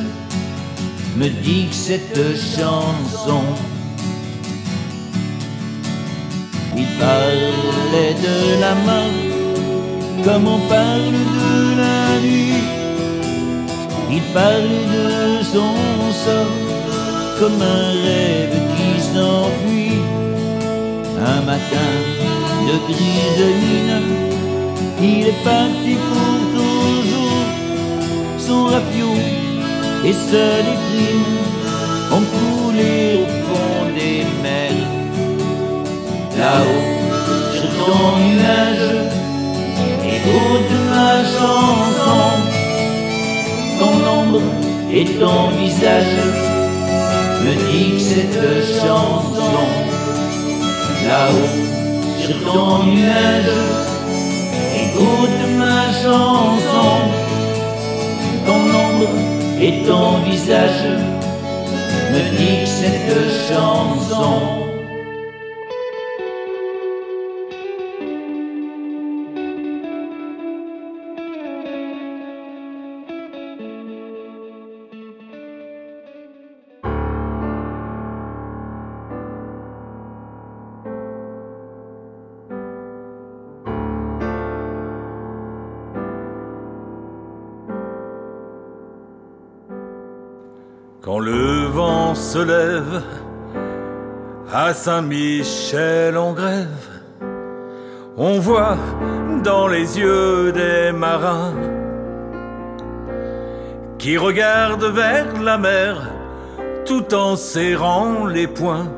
[1.16, 2.20] me dit que cette
[2.56, 3.44] chanson.
[6.76, 9.34] Il parlait de la mort
[10.24, 12.73] comme on parle de la nuit.
[14.34, 16.56] Parlait de son sort
[17.38, 20.02] comme un rêve qui s'enfuit.
[21.24, 21.92] Un matin
[22.66, 24.02] de grise mine,
[25.00, 27.46] il est parti pour toujours.
[28.36, 29.06] Son rafio
[30.04, 31.38] et sa déprime
[32.10, 34.90] ont coulé au fond des mers.
[36.36, 36.86] Là-haut,
[37.54, 38.90] sur ton nuage,
[40.04, 42.53] écoute ma chanson
[43.78, 44.40] ton ombre
[44.92, 46.16] et ton visage.
[47.44, 48.40] Me dit que cette
[48.80, 49.66] chanson
[51.06, 51.64] là-haut
[52.18, 53.56] sur ton nuage
[54.82, 56.90] écoute ma chanson.
[58.46, 59.10] Ton ombre
[59.60, 60.84] et ton visage.
[62.12, 64.63] Me dit que cette chanson
[92.34, 93.00] se lève
[94.52, 96.88] à Saint-Michel en grève,
[98.16, 98.76] on voit
[99.44, 101.54] dans les yeux des marins
[103.98, 106.10] qui regardent vers la mer
[106.84, 108.90] tout en serrant les poings.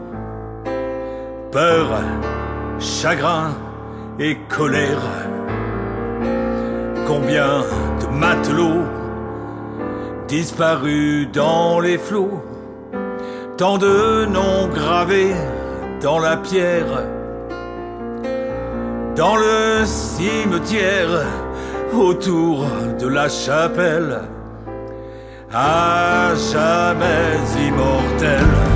[1.52, 1.88] Peur,
[2.78, 3.50] chagrin
[4.18, 5.06] et colère.
[7.06, 7.60] Combien
[8.00, 8.86] de matelots
[10.26, 12.42] disparus dans les flots,
[13.56, 15.34] Tant de noms gravés
[16.02, 17.04] dans la pierre,
[19.16, 21.24] dans le cimetière,
[21.94, 22.66] autour
[23.00, 24.20] de la chapelle,
[25.54, 28.75] à jamais immortel.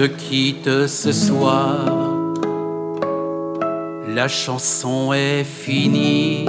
[0.00, 1.84] Te quitte ce soir,
[4.08, 6.46] la chanson est finie.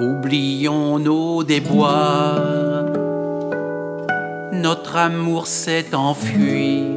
[0.00, 2.86] Oublions nos déboires,
[4.52, 6.96] notre amour s'est enfui.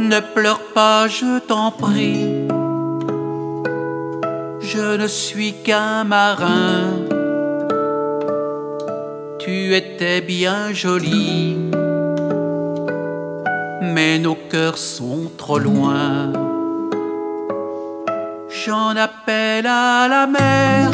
[0.00, 2.48] Ne pleure pas, je t'en prie.
[4.58, 6.94] Je ne suis qu'un marin.
[9.38, 11.56] Tu étais bien jolie,
[14.78, 16.32] sont trop loin.
[18.64, 20.90] J'en appelle à la mer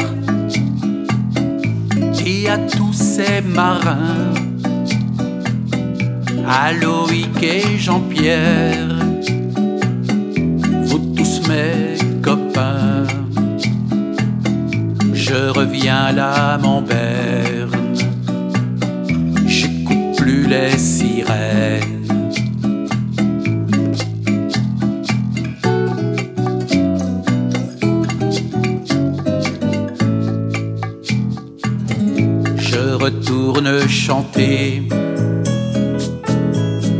[2.25, 4.33] et à tous ces marins,
[6.47, 8.87] à Loïc et Jean-Pierre,
[10.87, 13.05] vous tous mes copains.
[15.13, 17.69] Je reviens là, mon père
[19.45, 21.54] j'écoute plus les sirènes.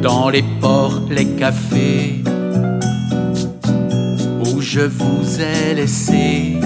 [0.01, 2.21] Dans les ports, les cafés
[4.41, 6.59] où je vous ai laissé.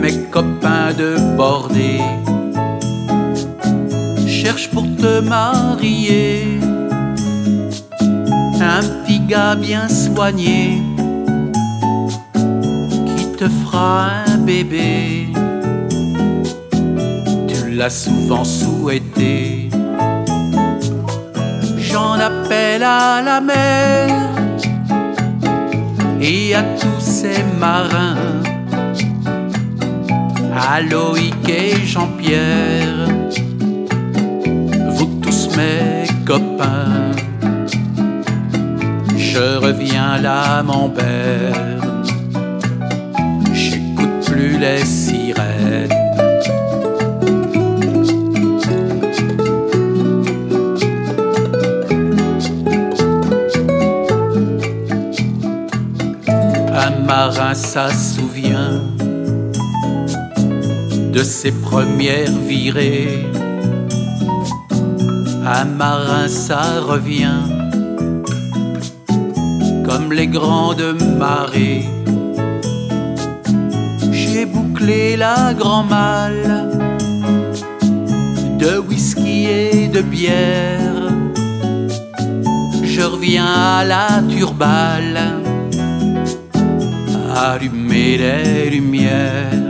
[0.00, 2.00] Mes copains de bordée
[4.26, 6.58] cherche pour te marier.
[8.60, 10.82] Un petit gars bien soigné
[13.16, 15.28] qui te fera un bébé.
[17.74, 19.70] L'as souvent souhaité.
[21.78, 24.08] J'en appelle à la mer
[26.20, 28.42] et à tous ces marins,
[30.54, 33.08] à Loïc et Jean-Pierre
[34.90, 37.12] vous tous mes copains.
[39.16, 41.80] Je reviens là, mon père.
[43.54, 46.11] J'écoute plus les sirènes.
[56.74, 58.80] Un marin, ça souvient
[61.12, 63.26] de ses premières virées
[65.44, 67.42] un marin ça revient
[69.84, 71.84] comme les grandes marées.
[74.12, 76.70] J'ai bouclé la grand malle
[78.58, 81.10] de whisky et de bière.
[82.84, 85.41] Je reviens à la turbale,
[88.70, 89.61] lumière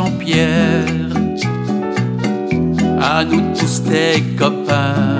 [0.00, 0.04] À
[3.00, 5.18] à nous tous tes copains.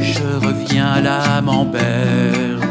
[0.00, 2.62] Je reviens là, mon berne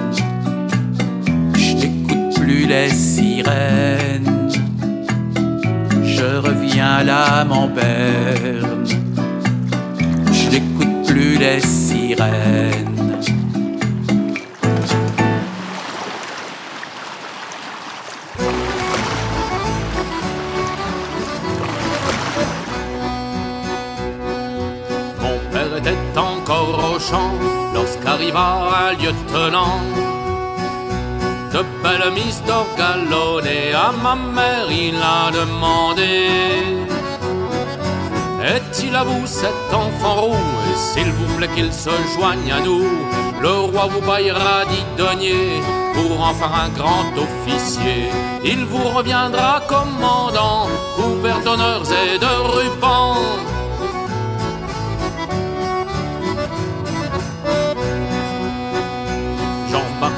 [1.56, 4.50] je n'écoute plus les sirènes.
[6.04, 8.31] Je reviens là, mon berne.
[32.12, 36.28] De belles mises d'or galonnées à ma mère il a demandé.
[38.44, 40.36] Est-il à vous cet enfant roux
[40.72, 42.88] Et s'il vous plaît qu'il se joigne à nous?
[43.42, 45.62] Le roi vous baillera dix deniers
[45.94, 48.10] Pour en faire un grand officier.
[48.44, 53.51] Il vous reviendra commandant Couvert d'honneurs et de rubans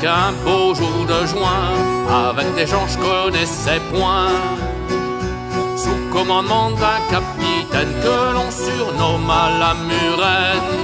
[0.04, 4.32] J'embarque un beau jour de juin avec des gens je connaissais point.
[5.78, 10.84] Sous commandement d'un capitaine que l'on surnomma la Murène.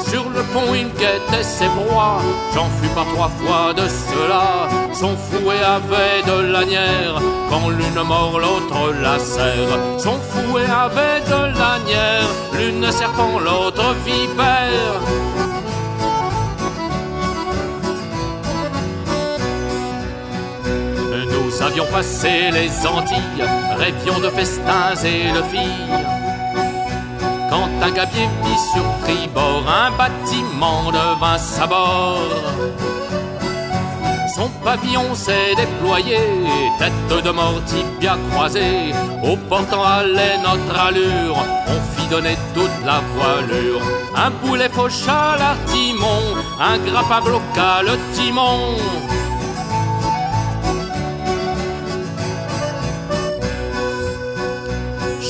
[0.00, 2.20] Sur le pont il guettait ses proies,
[2.54, 4.68] j'en fus pas trois fois de cela.
[4.92, 9.78] Son fouet avait de lanière, quand l'une mord l'autre la serre.
[9.98, 15.25] Son fouet avait de lanière, l'une serpent l'autre vipère.
[21.56, 23.44] Nous avions passé les Antilles,
[23.78, 26.04] rêvions de festins et de filles.
[27.48, 32.18] Quand un gabier vit sur tribord, un bâtiment devint sa bord.
[34.34, 36.18] Son pavillon s'est déployé,
[36.78, 38.92] tête de mort, tibia croisée.
[39.22, 43.80] Au portant allait notre allure, on fit donner toute la voilure.
[44.14, 46.20] Un boulet faucha l'artimon,
[46.60, 48.76] un grappin bloqua le timon.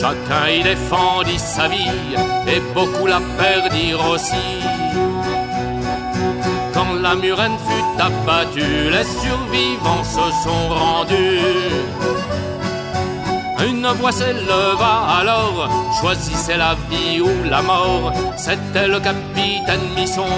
[0.06, 2.14] Chacun y défendit sa vie
[2.46, 4.46] et beaucoup la perdirent aussi.
[6.72, 11.40] Quand la murène fut abattue, les survivants se sont rendus.
[13.68, 15.68] Une voix s'éleva alors,
[16.00, 18.12] choisissez la vie ou la mort.
[18.36, 20.36] C'était le capitaine Misson,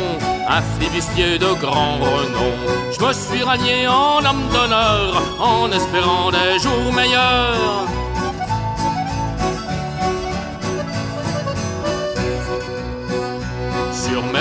[0.48, 2.54] un flibustier de grand renom.
[2.90, 7.97] Je me suis rallié en homme d'honneur, en espérant des jours meilleurs.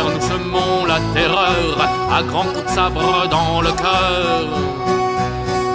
[0.06, 1.78] Nous semons la terreur
[2.12, 4.46] à grands coups de sabre dans le cœur.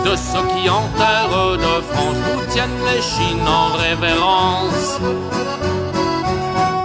[0.04, 5.00] De ceux qui en terre de France nous tiennent les chines en révérence.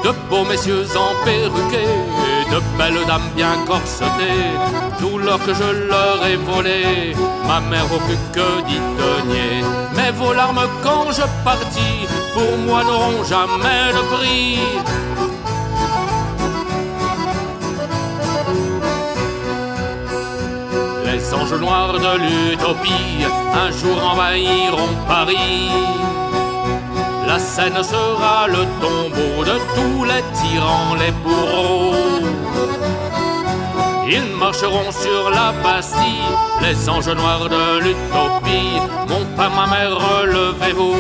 [0.04, 2.00] De beaux messieurs en perruqués,
[2.52, 4.52] de belles dames bien corsetées,
[5.00, 7.16] tout l'or que je leur ai volé,
[7.48, 9.64] ma mère vaut plus que dix deniers.
[9.96, 14.60] Mais vos larmes quand je partis, pour moi n'auront jamais de prix.
[21.18, 23.26] Les anges noirs de l'utopie
[23.64, 25.72] un jour envahiront Paris.
[27.26, 31.96] La Seine sera le tombeau de tous les tyrans, les bourreaux.
[34.08, 36.30] Ils marcheront sur la Bastille,
[36.62, 38.78] les anges noirs de l'utopie.
[39.10, 40.94] Mon père, ma mère, relevez-vous,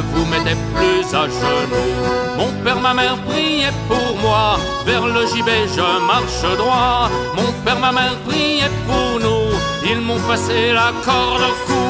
[0.00, 1.92] vous mettez plus à genoux.
[2.36, 7.10] Mon père, ma mère, priez pour moi, vers le gibet je marche droit.
[7.36, 9.56] Mon père, ma mère, priez pour nous,
[9.90, 11.85] ils m'ont passé la corde au cou.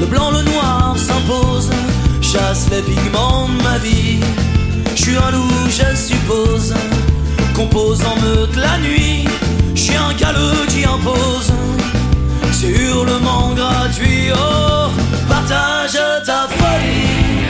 [0.00, 1.70] Le blanc, le noir s'imposent,
[2.20, 4.20] chasse les pigments de ma vie.
[4.94, 6.74] Je suis un loup, je suppose,
[7.54, 9.26] compose en meute la nuit.
[9.74, 11.52] Je un galeux qui impose,
[12.52, 14.30] c'est hurlement gratuit.
[14.34, 14.88] Oh,
[15.28, 17.48] partage ta folie.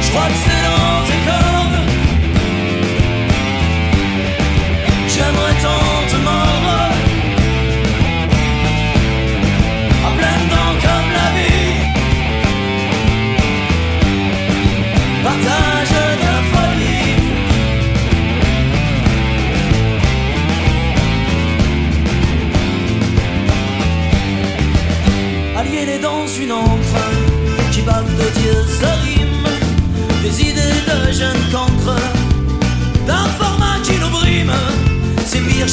[0.00, 1.55] Je crois que c'est dans tes.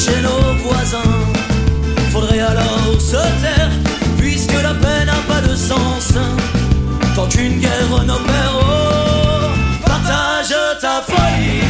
[0.04, 1.18] Chez nos voisins.
[2.12, 3.70] Faudrait alors se taire,
[4.18, 6.12] puisque la paix n'a pas de sens.
[7.14, 11.64] Tant qu'une guerre n'opère, oh, partage ta folie.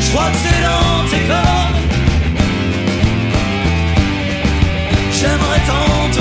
[0.00, 1.72] Je crois que c'est dans tes corps.
[5.18, 6.19] J'aimerais tant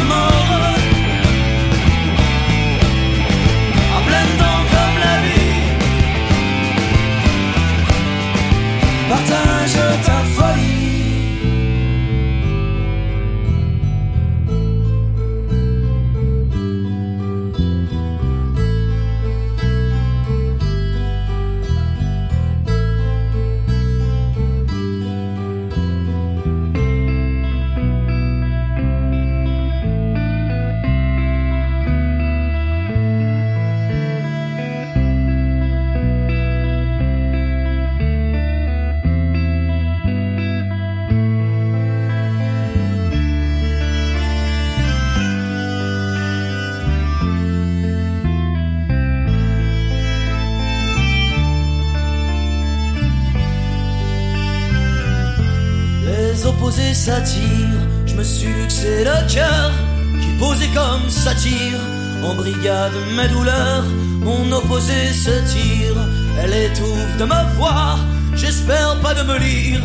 [62.40, 63.84] brigade mes douleurs,
[64.22, 65.98] mon opposé se tire.
[66.42, 68.00] Elle étouffe de me voir,
[68.34, 69.82] j'espère pas de me lire,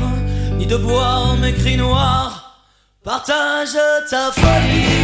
[0.58, 2.60] ni de boire mes cris noirs.
[3.02, 3.76] Partage
[4.10, 5.03] ta folie.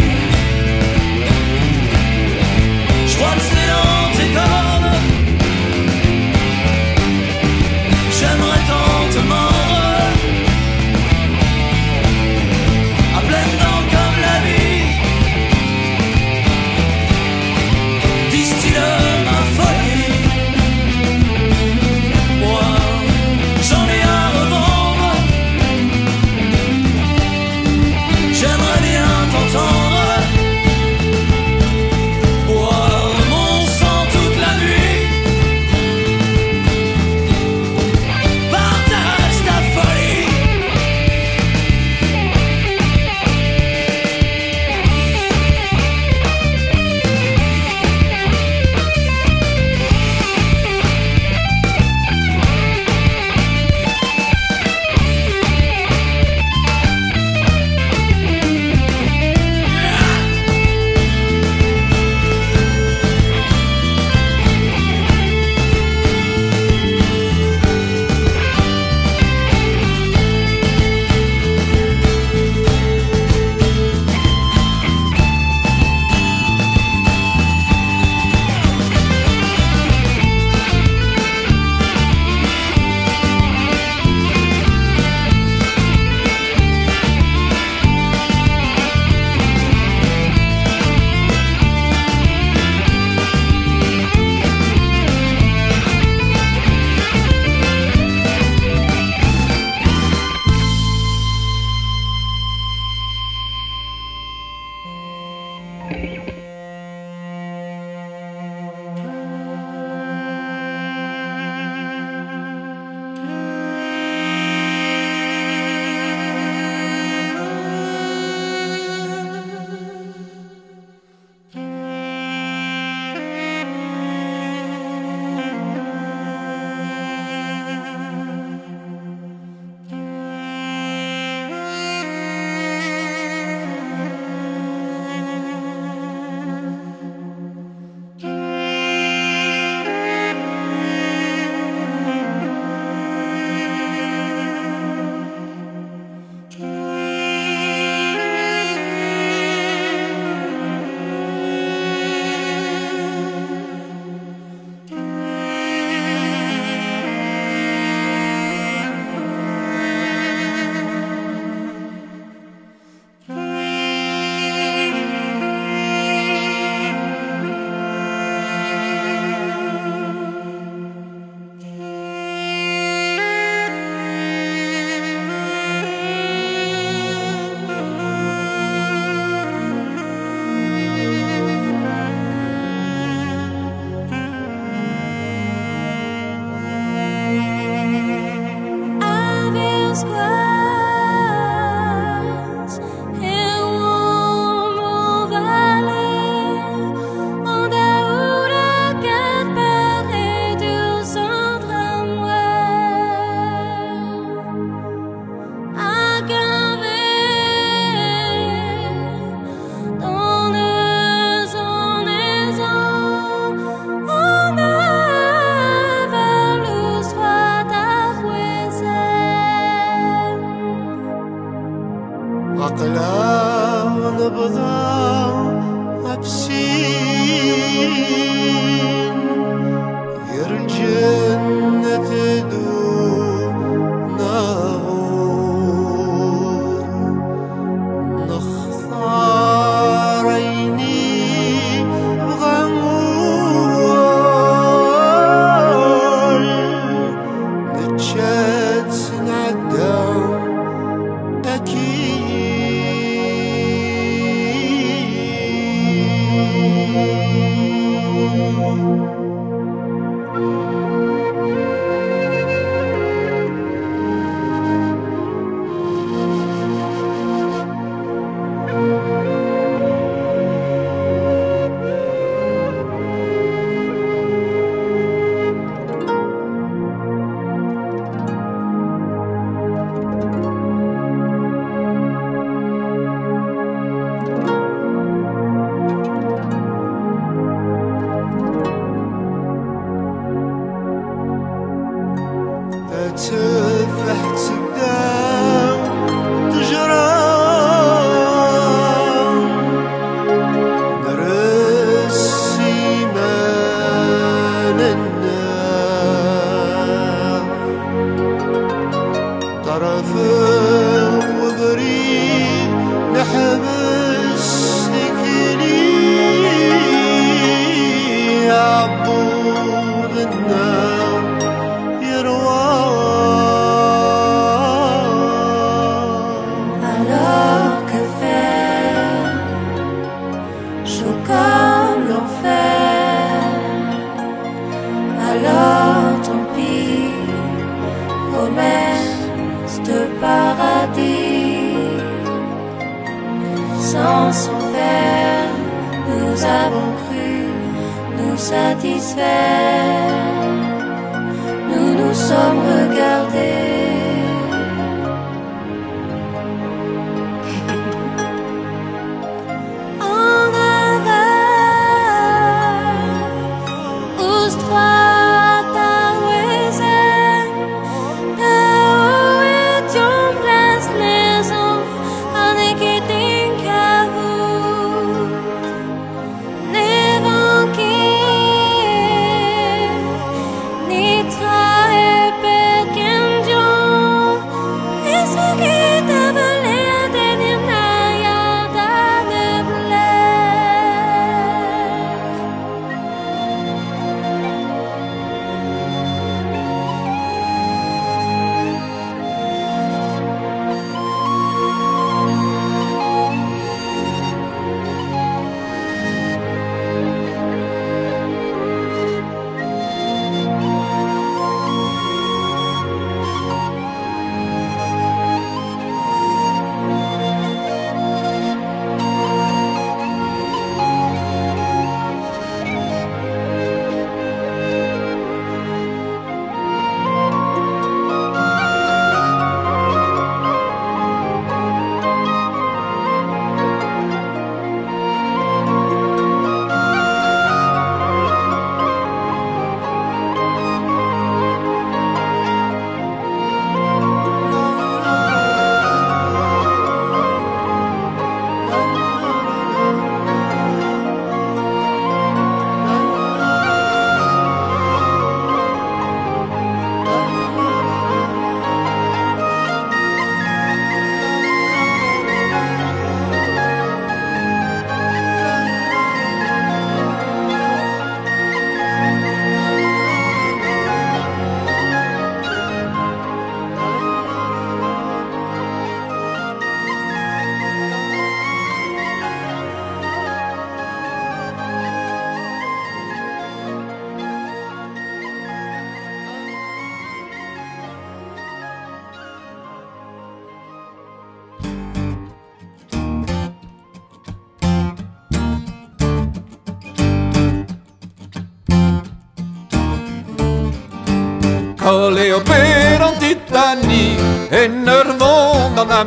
[503.30, 504.16] Britannie
[504.50, 506.04] e Nervon en da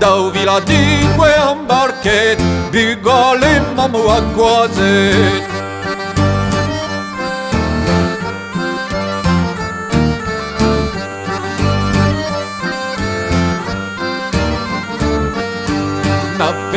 [0.00, 2.36] Daouville la dico dit, ouais, embarqué,
[2.72, 4.22] Bugol et Mamou à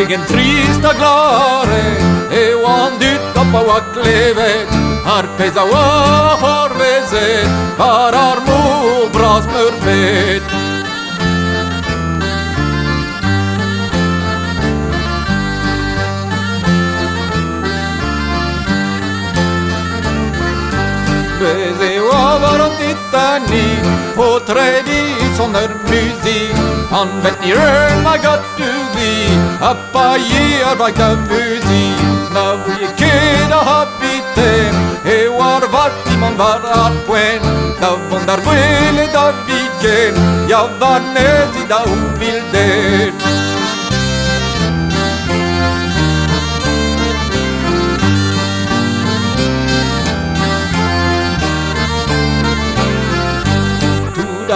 [0.02, 1.84] vilken trista glare
[2.32, 4.69] E on dit toppa wa klevet
[5.06, 5.86] Ar peza wa
[6.41, 7.48] horvezet
[7.78, 8.61] Par ar mu
[9.14, 10.44] braz mörpet
[21.40, 22.73] Beze wa varot
[23.50, 23.78] ni
[24.16, 26.56] På tre vis under musik
[26.92, 29.12] Han vet ni rör ma gott du vi
[29.62, 32.02] Appa ger vakta musik
[32.34, 34.52] När vi kida habite
[35.06, 37.42] E var vart i man var att poen
[37.82, 43.20] Da vondar vele da viken Ja var nöd i da obilder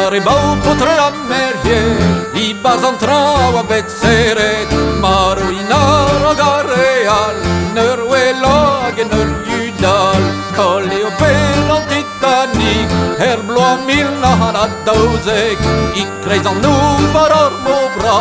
[0.06, 1.98] Ar e baou potre a merier
[2.38, 4.70] I baz an trao a bet seret.
[5.02, 7.34] Mar o inar hag ar
[7.74, 8.54] Neur wela
[8.84, 10.22] hag en ur yudal
[10.58, 12.90] Kol eo pel an titanik
[13.30, 15.60] Er bloa mil na har a daouzek.
[15.98, 18.18] I kreiz an nou par ar mo bra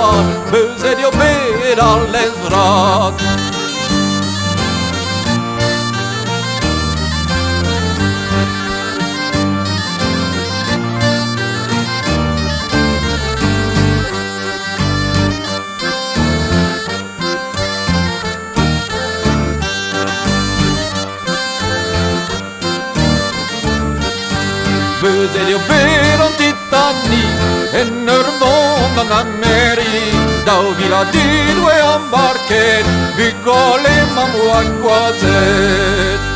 [0.51, 2.35] Beuzet eo bet ar lez
[25.24, 27.42] eus elio bet an Titanic
[27.80, 30.20] En ur mont an Amerik.
[30.46, 32.86] Dao vil a dit oe an barket
[33.16, 36.34] Bugolem am oa gwazet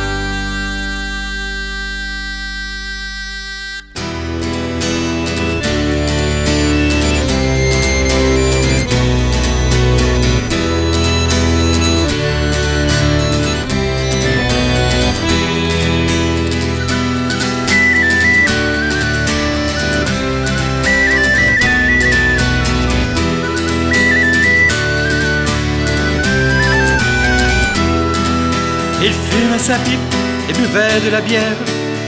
[29.09, 30.13] Il fumait sa pipe
[30.47, 31.57] et buvait de la bière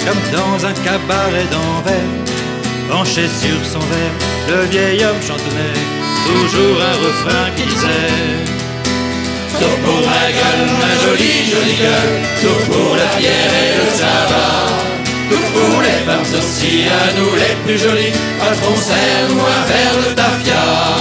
[0.06, 2.14] comme dans un cabaret d'envers.
[2.90, 4.18] Penché sur son verre,
[4.50, 5.82] le vieil homme chantonnait
[6.28, 8.14] toujours un refrain qui disait
[9.58, 14.82] Tout pour ma gueule, ma jolie, jolie gueule, tout pour la pierre et le tabac.
[15.30, 20.14] Tout pour les femmes aussi, à nous les plus jolies, patron serre-nous un verre de
[20.14, 21.01] tafia.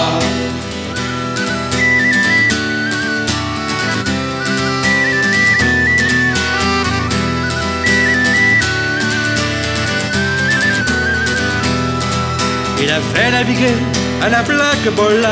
[12.91, 13.79] Il a fait naviguer
[14.21, 15.25] à la Black Ball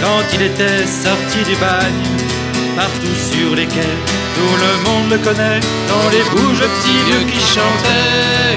[0.00, 2.06] quand il était sorti du bagne.
[2.74, 3.96] Partout sur les quais,
[4.34, 5.60] tout le monde le connaît,
[5.92, 8.56] dans les bouges le petit vieux qui chantait.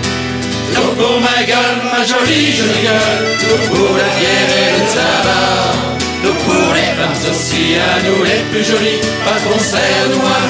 [0.73, 5.99] Tout pour ma gueule, ma jolie, jolie gueule, tout pour la bière et le tabac.
[6.23, 10.47] Tout pour les femmes aussi, à nous les plus jolies, patron serre-nous un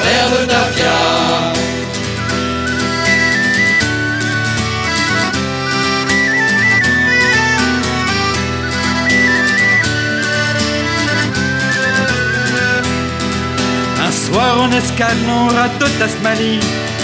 [14.80, 16.60] escale, on rate Tasmanie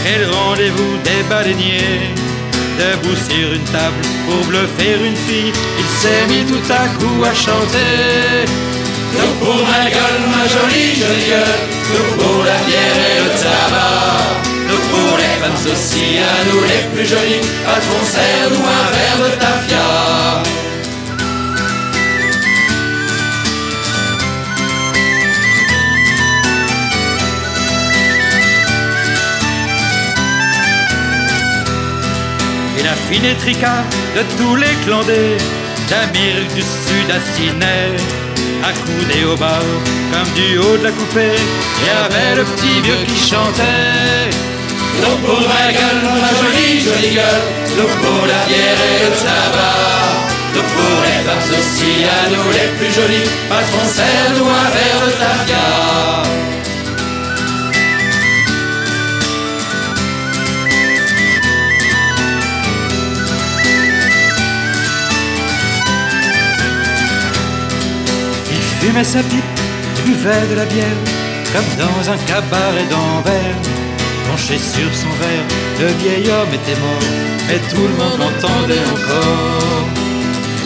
[0.09, 2.15] et le rendez-vous des baleiniers?
[2.79, 7.35] Debout sur une table pour bluffer une fille, il s'est mis tout à coup à
[7.35, 8.45] chanter.
[9.17, 11.59] Tout pour ma gueule, ma jolie, jolie gueule,
[11.89, 14.37] tout pour la bière et le tabac.
[14.69, 19.31] Tout pour les femmes aussi, à nous les plus jolies, patron serre-nous un verre de
[19.41, 20.66] tafia.
[33.09, 33.85] Il a finé tricard
[34.17, 35.37] de tous les clandés
[35.89, 37.95] d'Amérique du Sud à Sydney,
[38.65, 39.63] accoudé au bar
[40.13, 41.39] comme du haut de la coupée.
[41.85, 44.31] Y avait le petit vieux qui chantait.
[45.01, 47.47] Tout pour ma gueule, ma jolie, jolie gueule,
[47.77, 50.27] tout pour la bière et le tabac.
[50.55, 55.13] Tout pour les femmes aussi, à nous les plus jolies, patron serre-nous un verre de
[55.13, 56.16] tafia.
[68.97, 69.61] Fumait sa pipe,
[70.05, 71.01] buvait de la bière,
[71.53, 73.57] comme dans un cabaret d'envers.
[74.29, 75.47] Penché sur son verre,
[75.81, 77.09] le vieil homme était mort,
[77.49, 79.87] mais tout le monde l'entendait encore.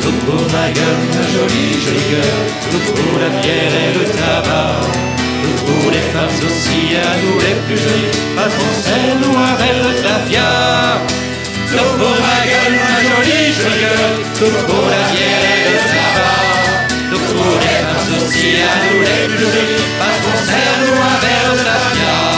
[0.02, 4.80] Tout pour ma gueule, ma jolie, jolie gueule, Tout pour la bière et le tabac.
[5.42, 8.70] Tout pour les femmes aussi, à nous les plus jolies, patron
[9.20, 10.50] nous un verre de tafia.
[11.70, 15.49] Tout pour ma gueule, ma jolie, jolie gueule, tout pour la bière
[18.30, 20.30] femmes aussi, à nous les plus jolies, patron
[20.80, 22.29] nous un verre de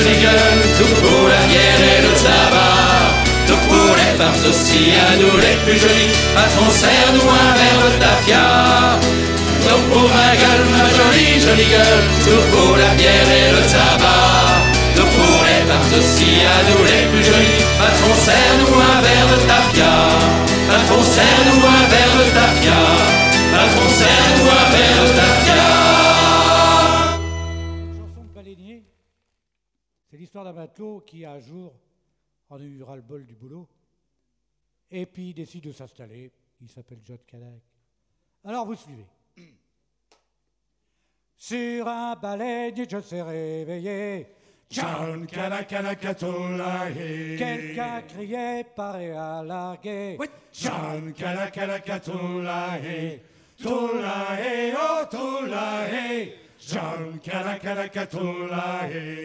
[0.00, 3.20] jolie, jolie gueule Tout pour la bière et le tabac.
[3.46, 6.12] Tout pour les femmes aussi, à nous les plus jolies.
[6.34, 8.98] Patron, serre-nous un verre de tafia.
[9.62, 12.04] Tout pour ma gueule, ma jolie, jolie gueule.
[12.24, 14.70] Tout pour la bière et le tabac.
[14.96, 17.64] Tout pour les femmes aussi, à nous les plus jolies.
[17.78, 19.94] Patron, serre-nous un verre de tafia.
[20.68, 22.80] Patron, serre-nous un verre de tafia.
[23.52, 24.99] Patron, serre-nous un verre
[30.40, 31.72] l'histoire d'un matelot qui, un jour,
[32.48, 33.68] en a eu ras-le-bol du boulot,
[34.90, 36.30] et puis il décide de s'installer.
[36.60, 37.62] Il s'appelle John Cadillac.
[38.44, 39.06] Alors vous suivez.
[41.36, 44.26] Sur un baleinier, je s'est réveillé.
[44.70, 47.36] John Kalakalakalakatulahi.
[47.36, 50.18] Quelqu'un criait, paré à larguer.
[50.52, 53.20] John Kalakalakalakatulahi.
[53.58, 56.32] Tulahi, oh Tulahi.
[56.68, 57.18] John.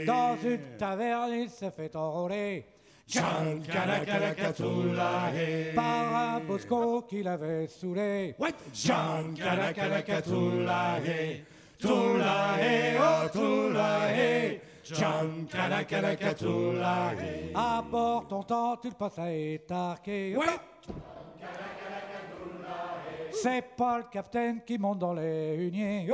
[0.05, 2.65] Dans une taverne, il s'est fait enrôler.
[3.07, 5.75] John Kalakalakalakatulahi.
[5.75, 8.35] Par un bosco qu'il avait saoulé.
[8.73, 11.43] John Kalakalakalakatulahi.
[11.77, 14.59] Tulahi, oh Tulahi.
[14.83, 17.51] John Kalakalakalakatulahi.
[17.53, 18.43] À bord ton
[18.83, 20.35] il passe à étarquer.
[23.31, 26.09] C'est pas le capitaine qui monte dans les huniers.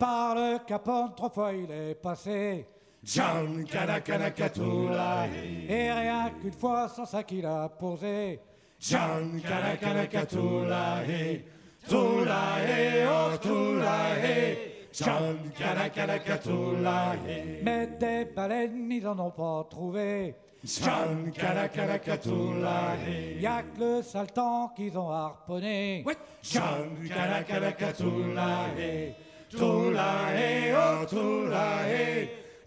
[0.00, 2.66] Par le capone, trois fois il est passé.
[3.04, 5.66] John Kalakalakalakatulahi.
[5.68, 8.40] Et rien qu'une fois, sans ça qu'il a posé.
[8.80, 11.44] John Kalakalakalakatulahi.
[11.86, 14.56] Tulahi, oh Tulahi.
[14.90, 17.62] John Kalakalakalakatulahi.
[17.62, 20.34] Mais des baleines, ils en ont pas trouvé.
[20.64, 23.38] John Kalakalakalakatulahi.
[23.38, 26.06] Y a que le sale temps qu'ils ont harponné.
[26.42, 29.14] John Kalakalakalakatulahi.
[29.58, 29.90] Oh.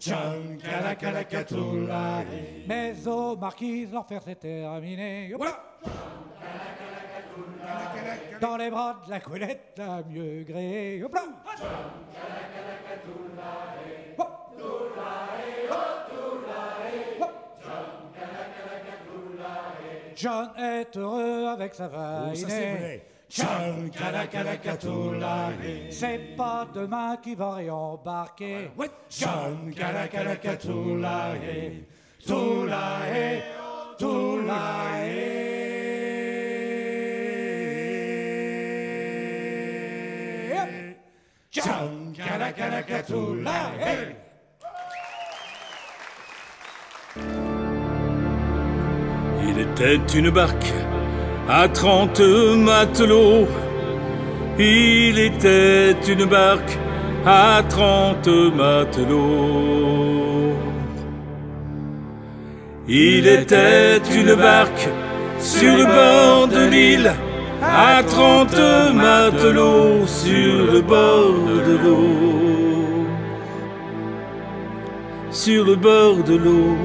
[0.00, 0.58] John.
[2.68, 5.34] Mais aux marquises, l'enfer s'est terminé.
[8.40, 11.02] Dans les bras de la coulette, la mieux gréée.
[11.02, 11.22] Hop là.
[14.18, 14.28] Hop.
[20.16, 22.78] John est heureux avec sa Oh, ça, c'est vainée.
[22.78, 23.06] vrai.
[25.90, 28.70] C'est pas demain qu'il va réembarquer.
[32.24, 33.42] Tulahi,
[33.98, 35.44] Tulahi.
[41.50, 44.14] John Kalakalakalakatulahi.
[49.46, 50.72] Il était une barque
[51.48, 53.46] à trente matelots.
[54.58, 56.78] Il était une barque
[57.26, 59.72] à trente matelots.
[62.88, 64.88] Il était une barque
[65.38, 67.12] sur le bord de l'île
[67.62, 68.58] à trente
[68.94, 71.34] matelots sur le bord
[71.66, 72.08] de l'eau.
[75.30, 76.76] Sur le bord de l'eau.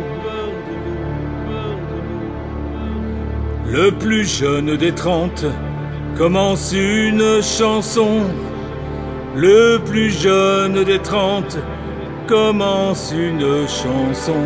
[3.71, 5.45] Le plus jeune des trente
[6.17, 8.21] commence une chanson.
[9.35, 11.59] Le plus jeune des trente
[12.25, 14.41] commence une chanson.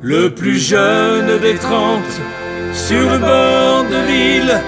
[0.00, 2.20] Le plus jeune des trente
[2.72, 4.58] sur le bord de l'île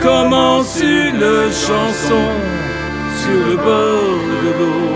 [0.00, 2.26] commence une chanson
[3.22, 4.90] sur le bord de l'eau.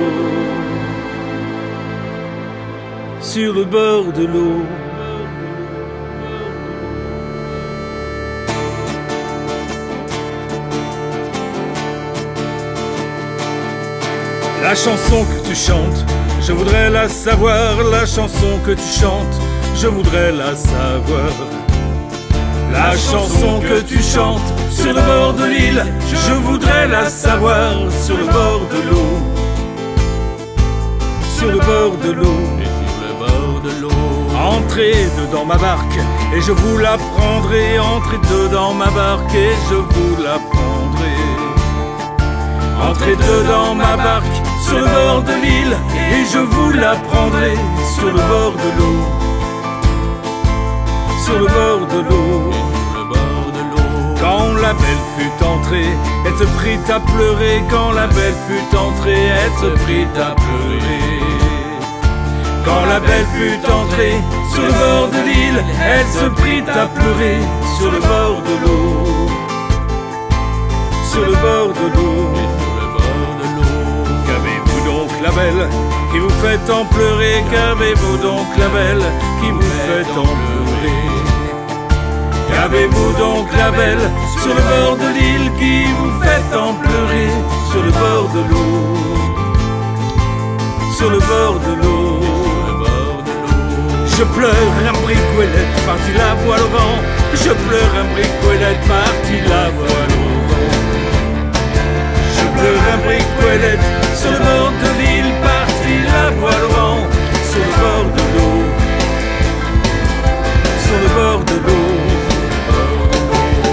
[3.21, 4.84] Sur le bord de l'eau.
[14.65, 16.07] La chanson que tu chantes,
[16.41, 17.77] je voudrais la savoir.
[17.93, 19.37] La chanson que tu chantes,
[19.77, 21.35] je voudrais la savoir.
[22.73, 27.75] La chanson que tu chantes sur le bord de l'île, je voudrais la savoir
[28.07, 29.19] sur le bord de l'eau.
[31.37, 32.41] Sur le bord de l'eau.
[32.95, 33.91] sur le bord de l'eau.
[34.35, 35.99] Entrez dedans ma barque
[36.35, 37.79] et je vous la prendrai.
[37.79, 41.35] Entrez dedans ma barque et je vous la prendrai.
[42.81, 44.34] Entrez dedans ma barque
[44.67, 45.77] sur le bord de l'île
[46.15, 47.55] et je vous la prendrai
[47.95, 49.01] sur le bord de l'eau.
[51.25, 52.51] Sur le bord de l'eau.
[54.21, 55.93] Quand la belle fut entrée,
[56.27, 57.63] elle se prit à pleurer.
[57.71, 61.21] Quand la belle fut entrée, elle se prit à pleurer.
[62.65, 64.17] Quand la belle fut entrée
[64.53, 65.63] sur le bord de l'île,
[65.93, 67.39] elle se prit à pleurer
[67.77, 69.29] sur le bord de l'eau.
[71.13, 72.54] Sur le bord de l'eau.
[75.25, 75.67] La belle
[76.13, 79.05] qui vous fait en pleurer Qu'avez-vous donc la belle
[79.41, 81.01] qui vous fait en pleurer
[82.51, 84.11] Qu'avez-vous donc la belle
[84.43, 87.31] sur le bord de l'île qui vous fait en pleurer
[87.71, 88.97] sur le bord de l'eau
[90.95, 92.21] Sur le bord de l'eau
[94.19, 96.99] Je pleure un bricolette parti la voile au vent.
[97.33, 100.73] Je pleure un bricolette parti la voile au vent.
[102.37, 107.01] Je pleure un bricolette sur le bord de l'île parti la voile au vent
[107.51, 108.59] Sur le bord de l'eau
[110.85, 112.15] Sur le bord de l'eau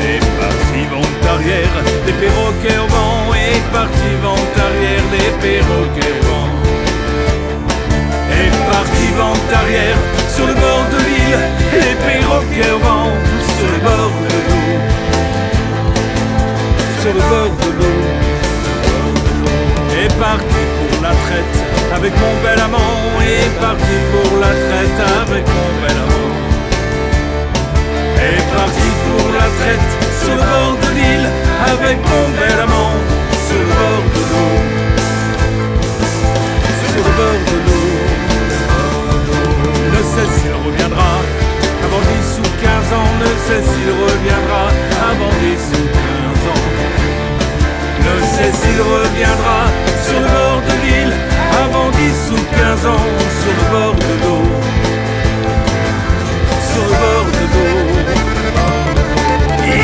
[0.04, 6.24] les partis vont arrière, les perroquets au vent, et partis vont arrière, les perroquets au
[6.28, 6.50] vent.
[8.38, 10.00] Et partis vont arrière,
[10.36, 13.12] sur le bord de l'île, les perroquets au vent,
[13.58, 14.68] sur le bord de l'eau.
[17.02, 17.71] Sur le bord de l'eau.
[20.22, 21.56] Et parti pour la traite,
[21.96, 26.22] avec mon bel amant, et parti pour la traite, avec mon bel amant
[28.22, 29.90] est parti pour la traite
[30.22, 31.28] sur le bord de l'île
[31.74, 32.94] avec mon bel amant
[33.48, 34.54] sur le bord de l'eau.
[36.92, 37.90] Sur le bord de l'eau.
[39.94, 41.14] Ne sais s'il reviendra
[41.86, 43.12] avant 10 ou 15 ans.
[43.24, 44.64] Ne sais s'il reviendra
[45.10, 46.21] avant 10 ou 15 ans.
[48.32, 49.62] Ne sais s'il reviendra
[50.08, 51.14] sur le bord de l'île
[51.64, 53.08] avant 10 ou 15 ans.
[53.42, 54.44] Sur le bord de l'eau.
[56.72, 57.76] Sur le bord de l'eau.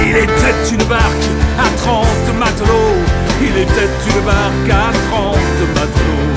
[0.01, 1.27] Il était une barque
[1.59, 2.07] à 30
[2.39, 3.01] matelots.
[3.41, 5.35] Il était une barque à 30
[5.75, 6.33] matelots.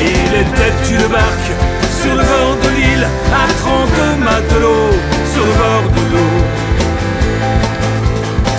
[0.00, 1.52] Il était une barque
[2.00, 4.96] sur le bord de l'île à 30 matelots.
[5.34, 6.34] Sur le bord de l'eau.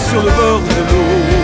[0.09, 1.40] Sur le bord de l'eau.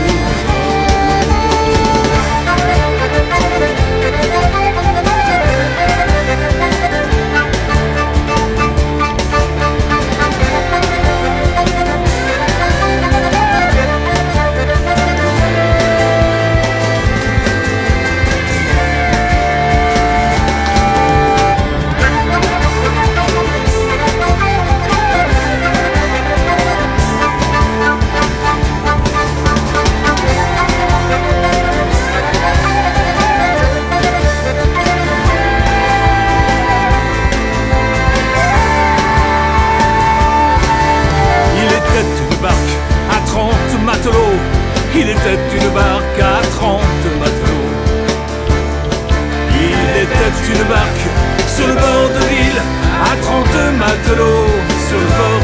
[50.50, 51.08] Une barque
[51.56, 52.62] sur le bord de l'île
[53.04, 53.46] à 30
[53.78, 54.48] matelots.
[54.88, 55.37] Sur le bord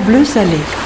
[0.00, 0.83] Bleu salé.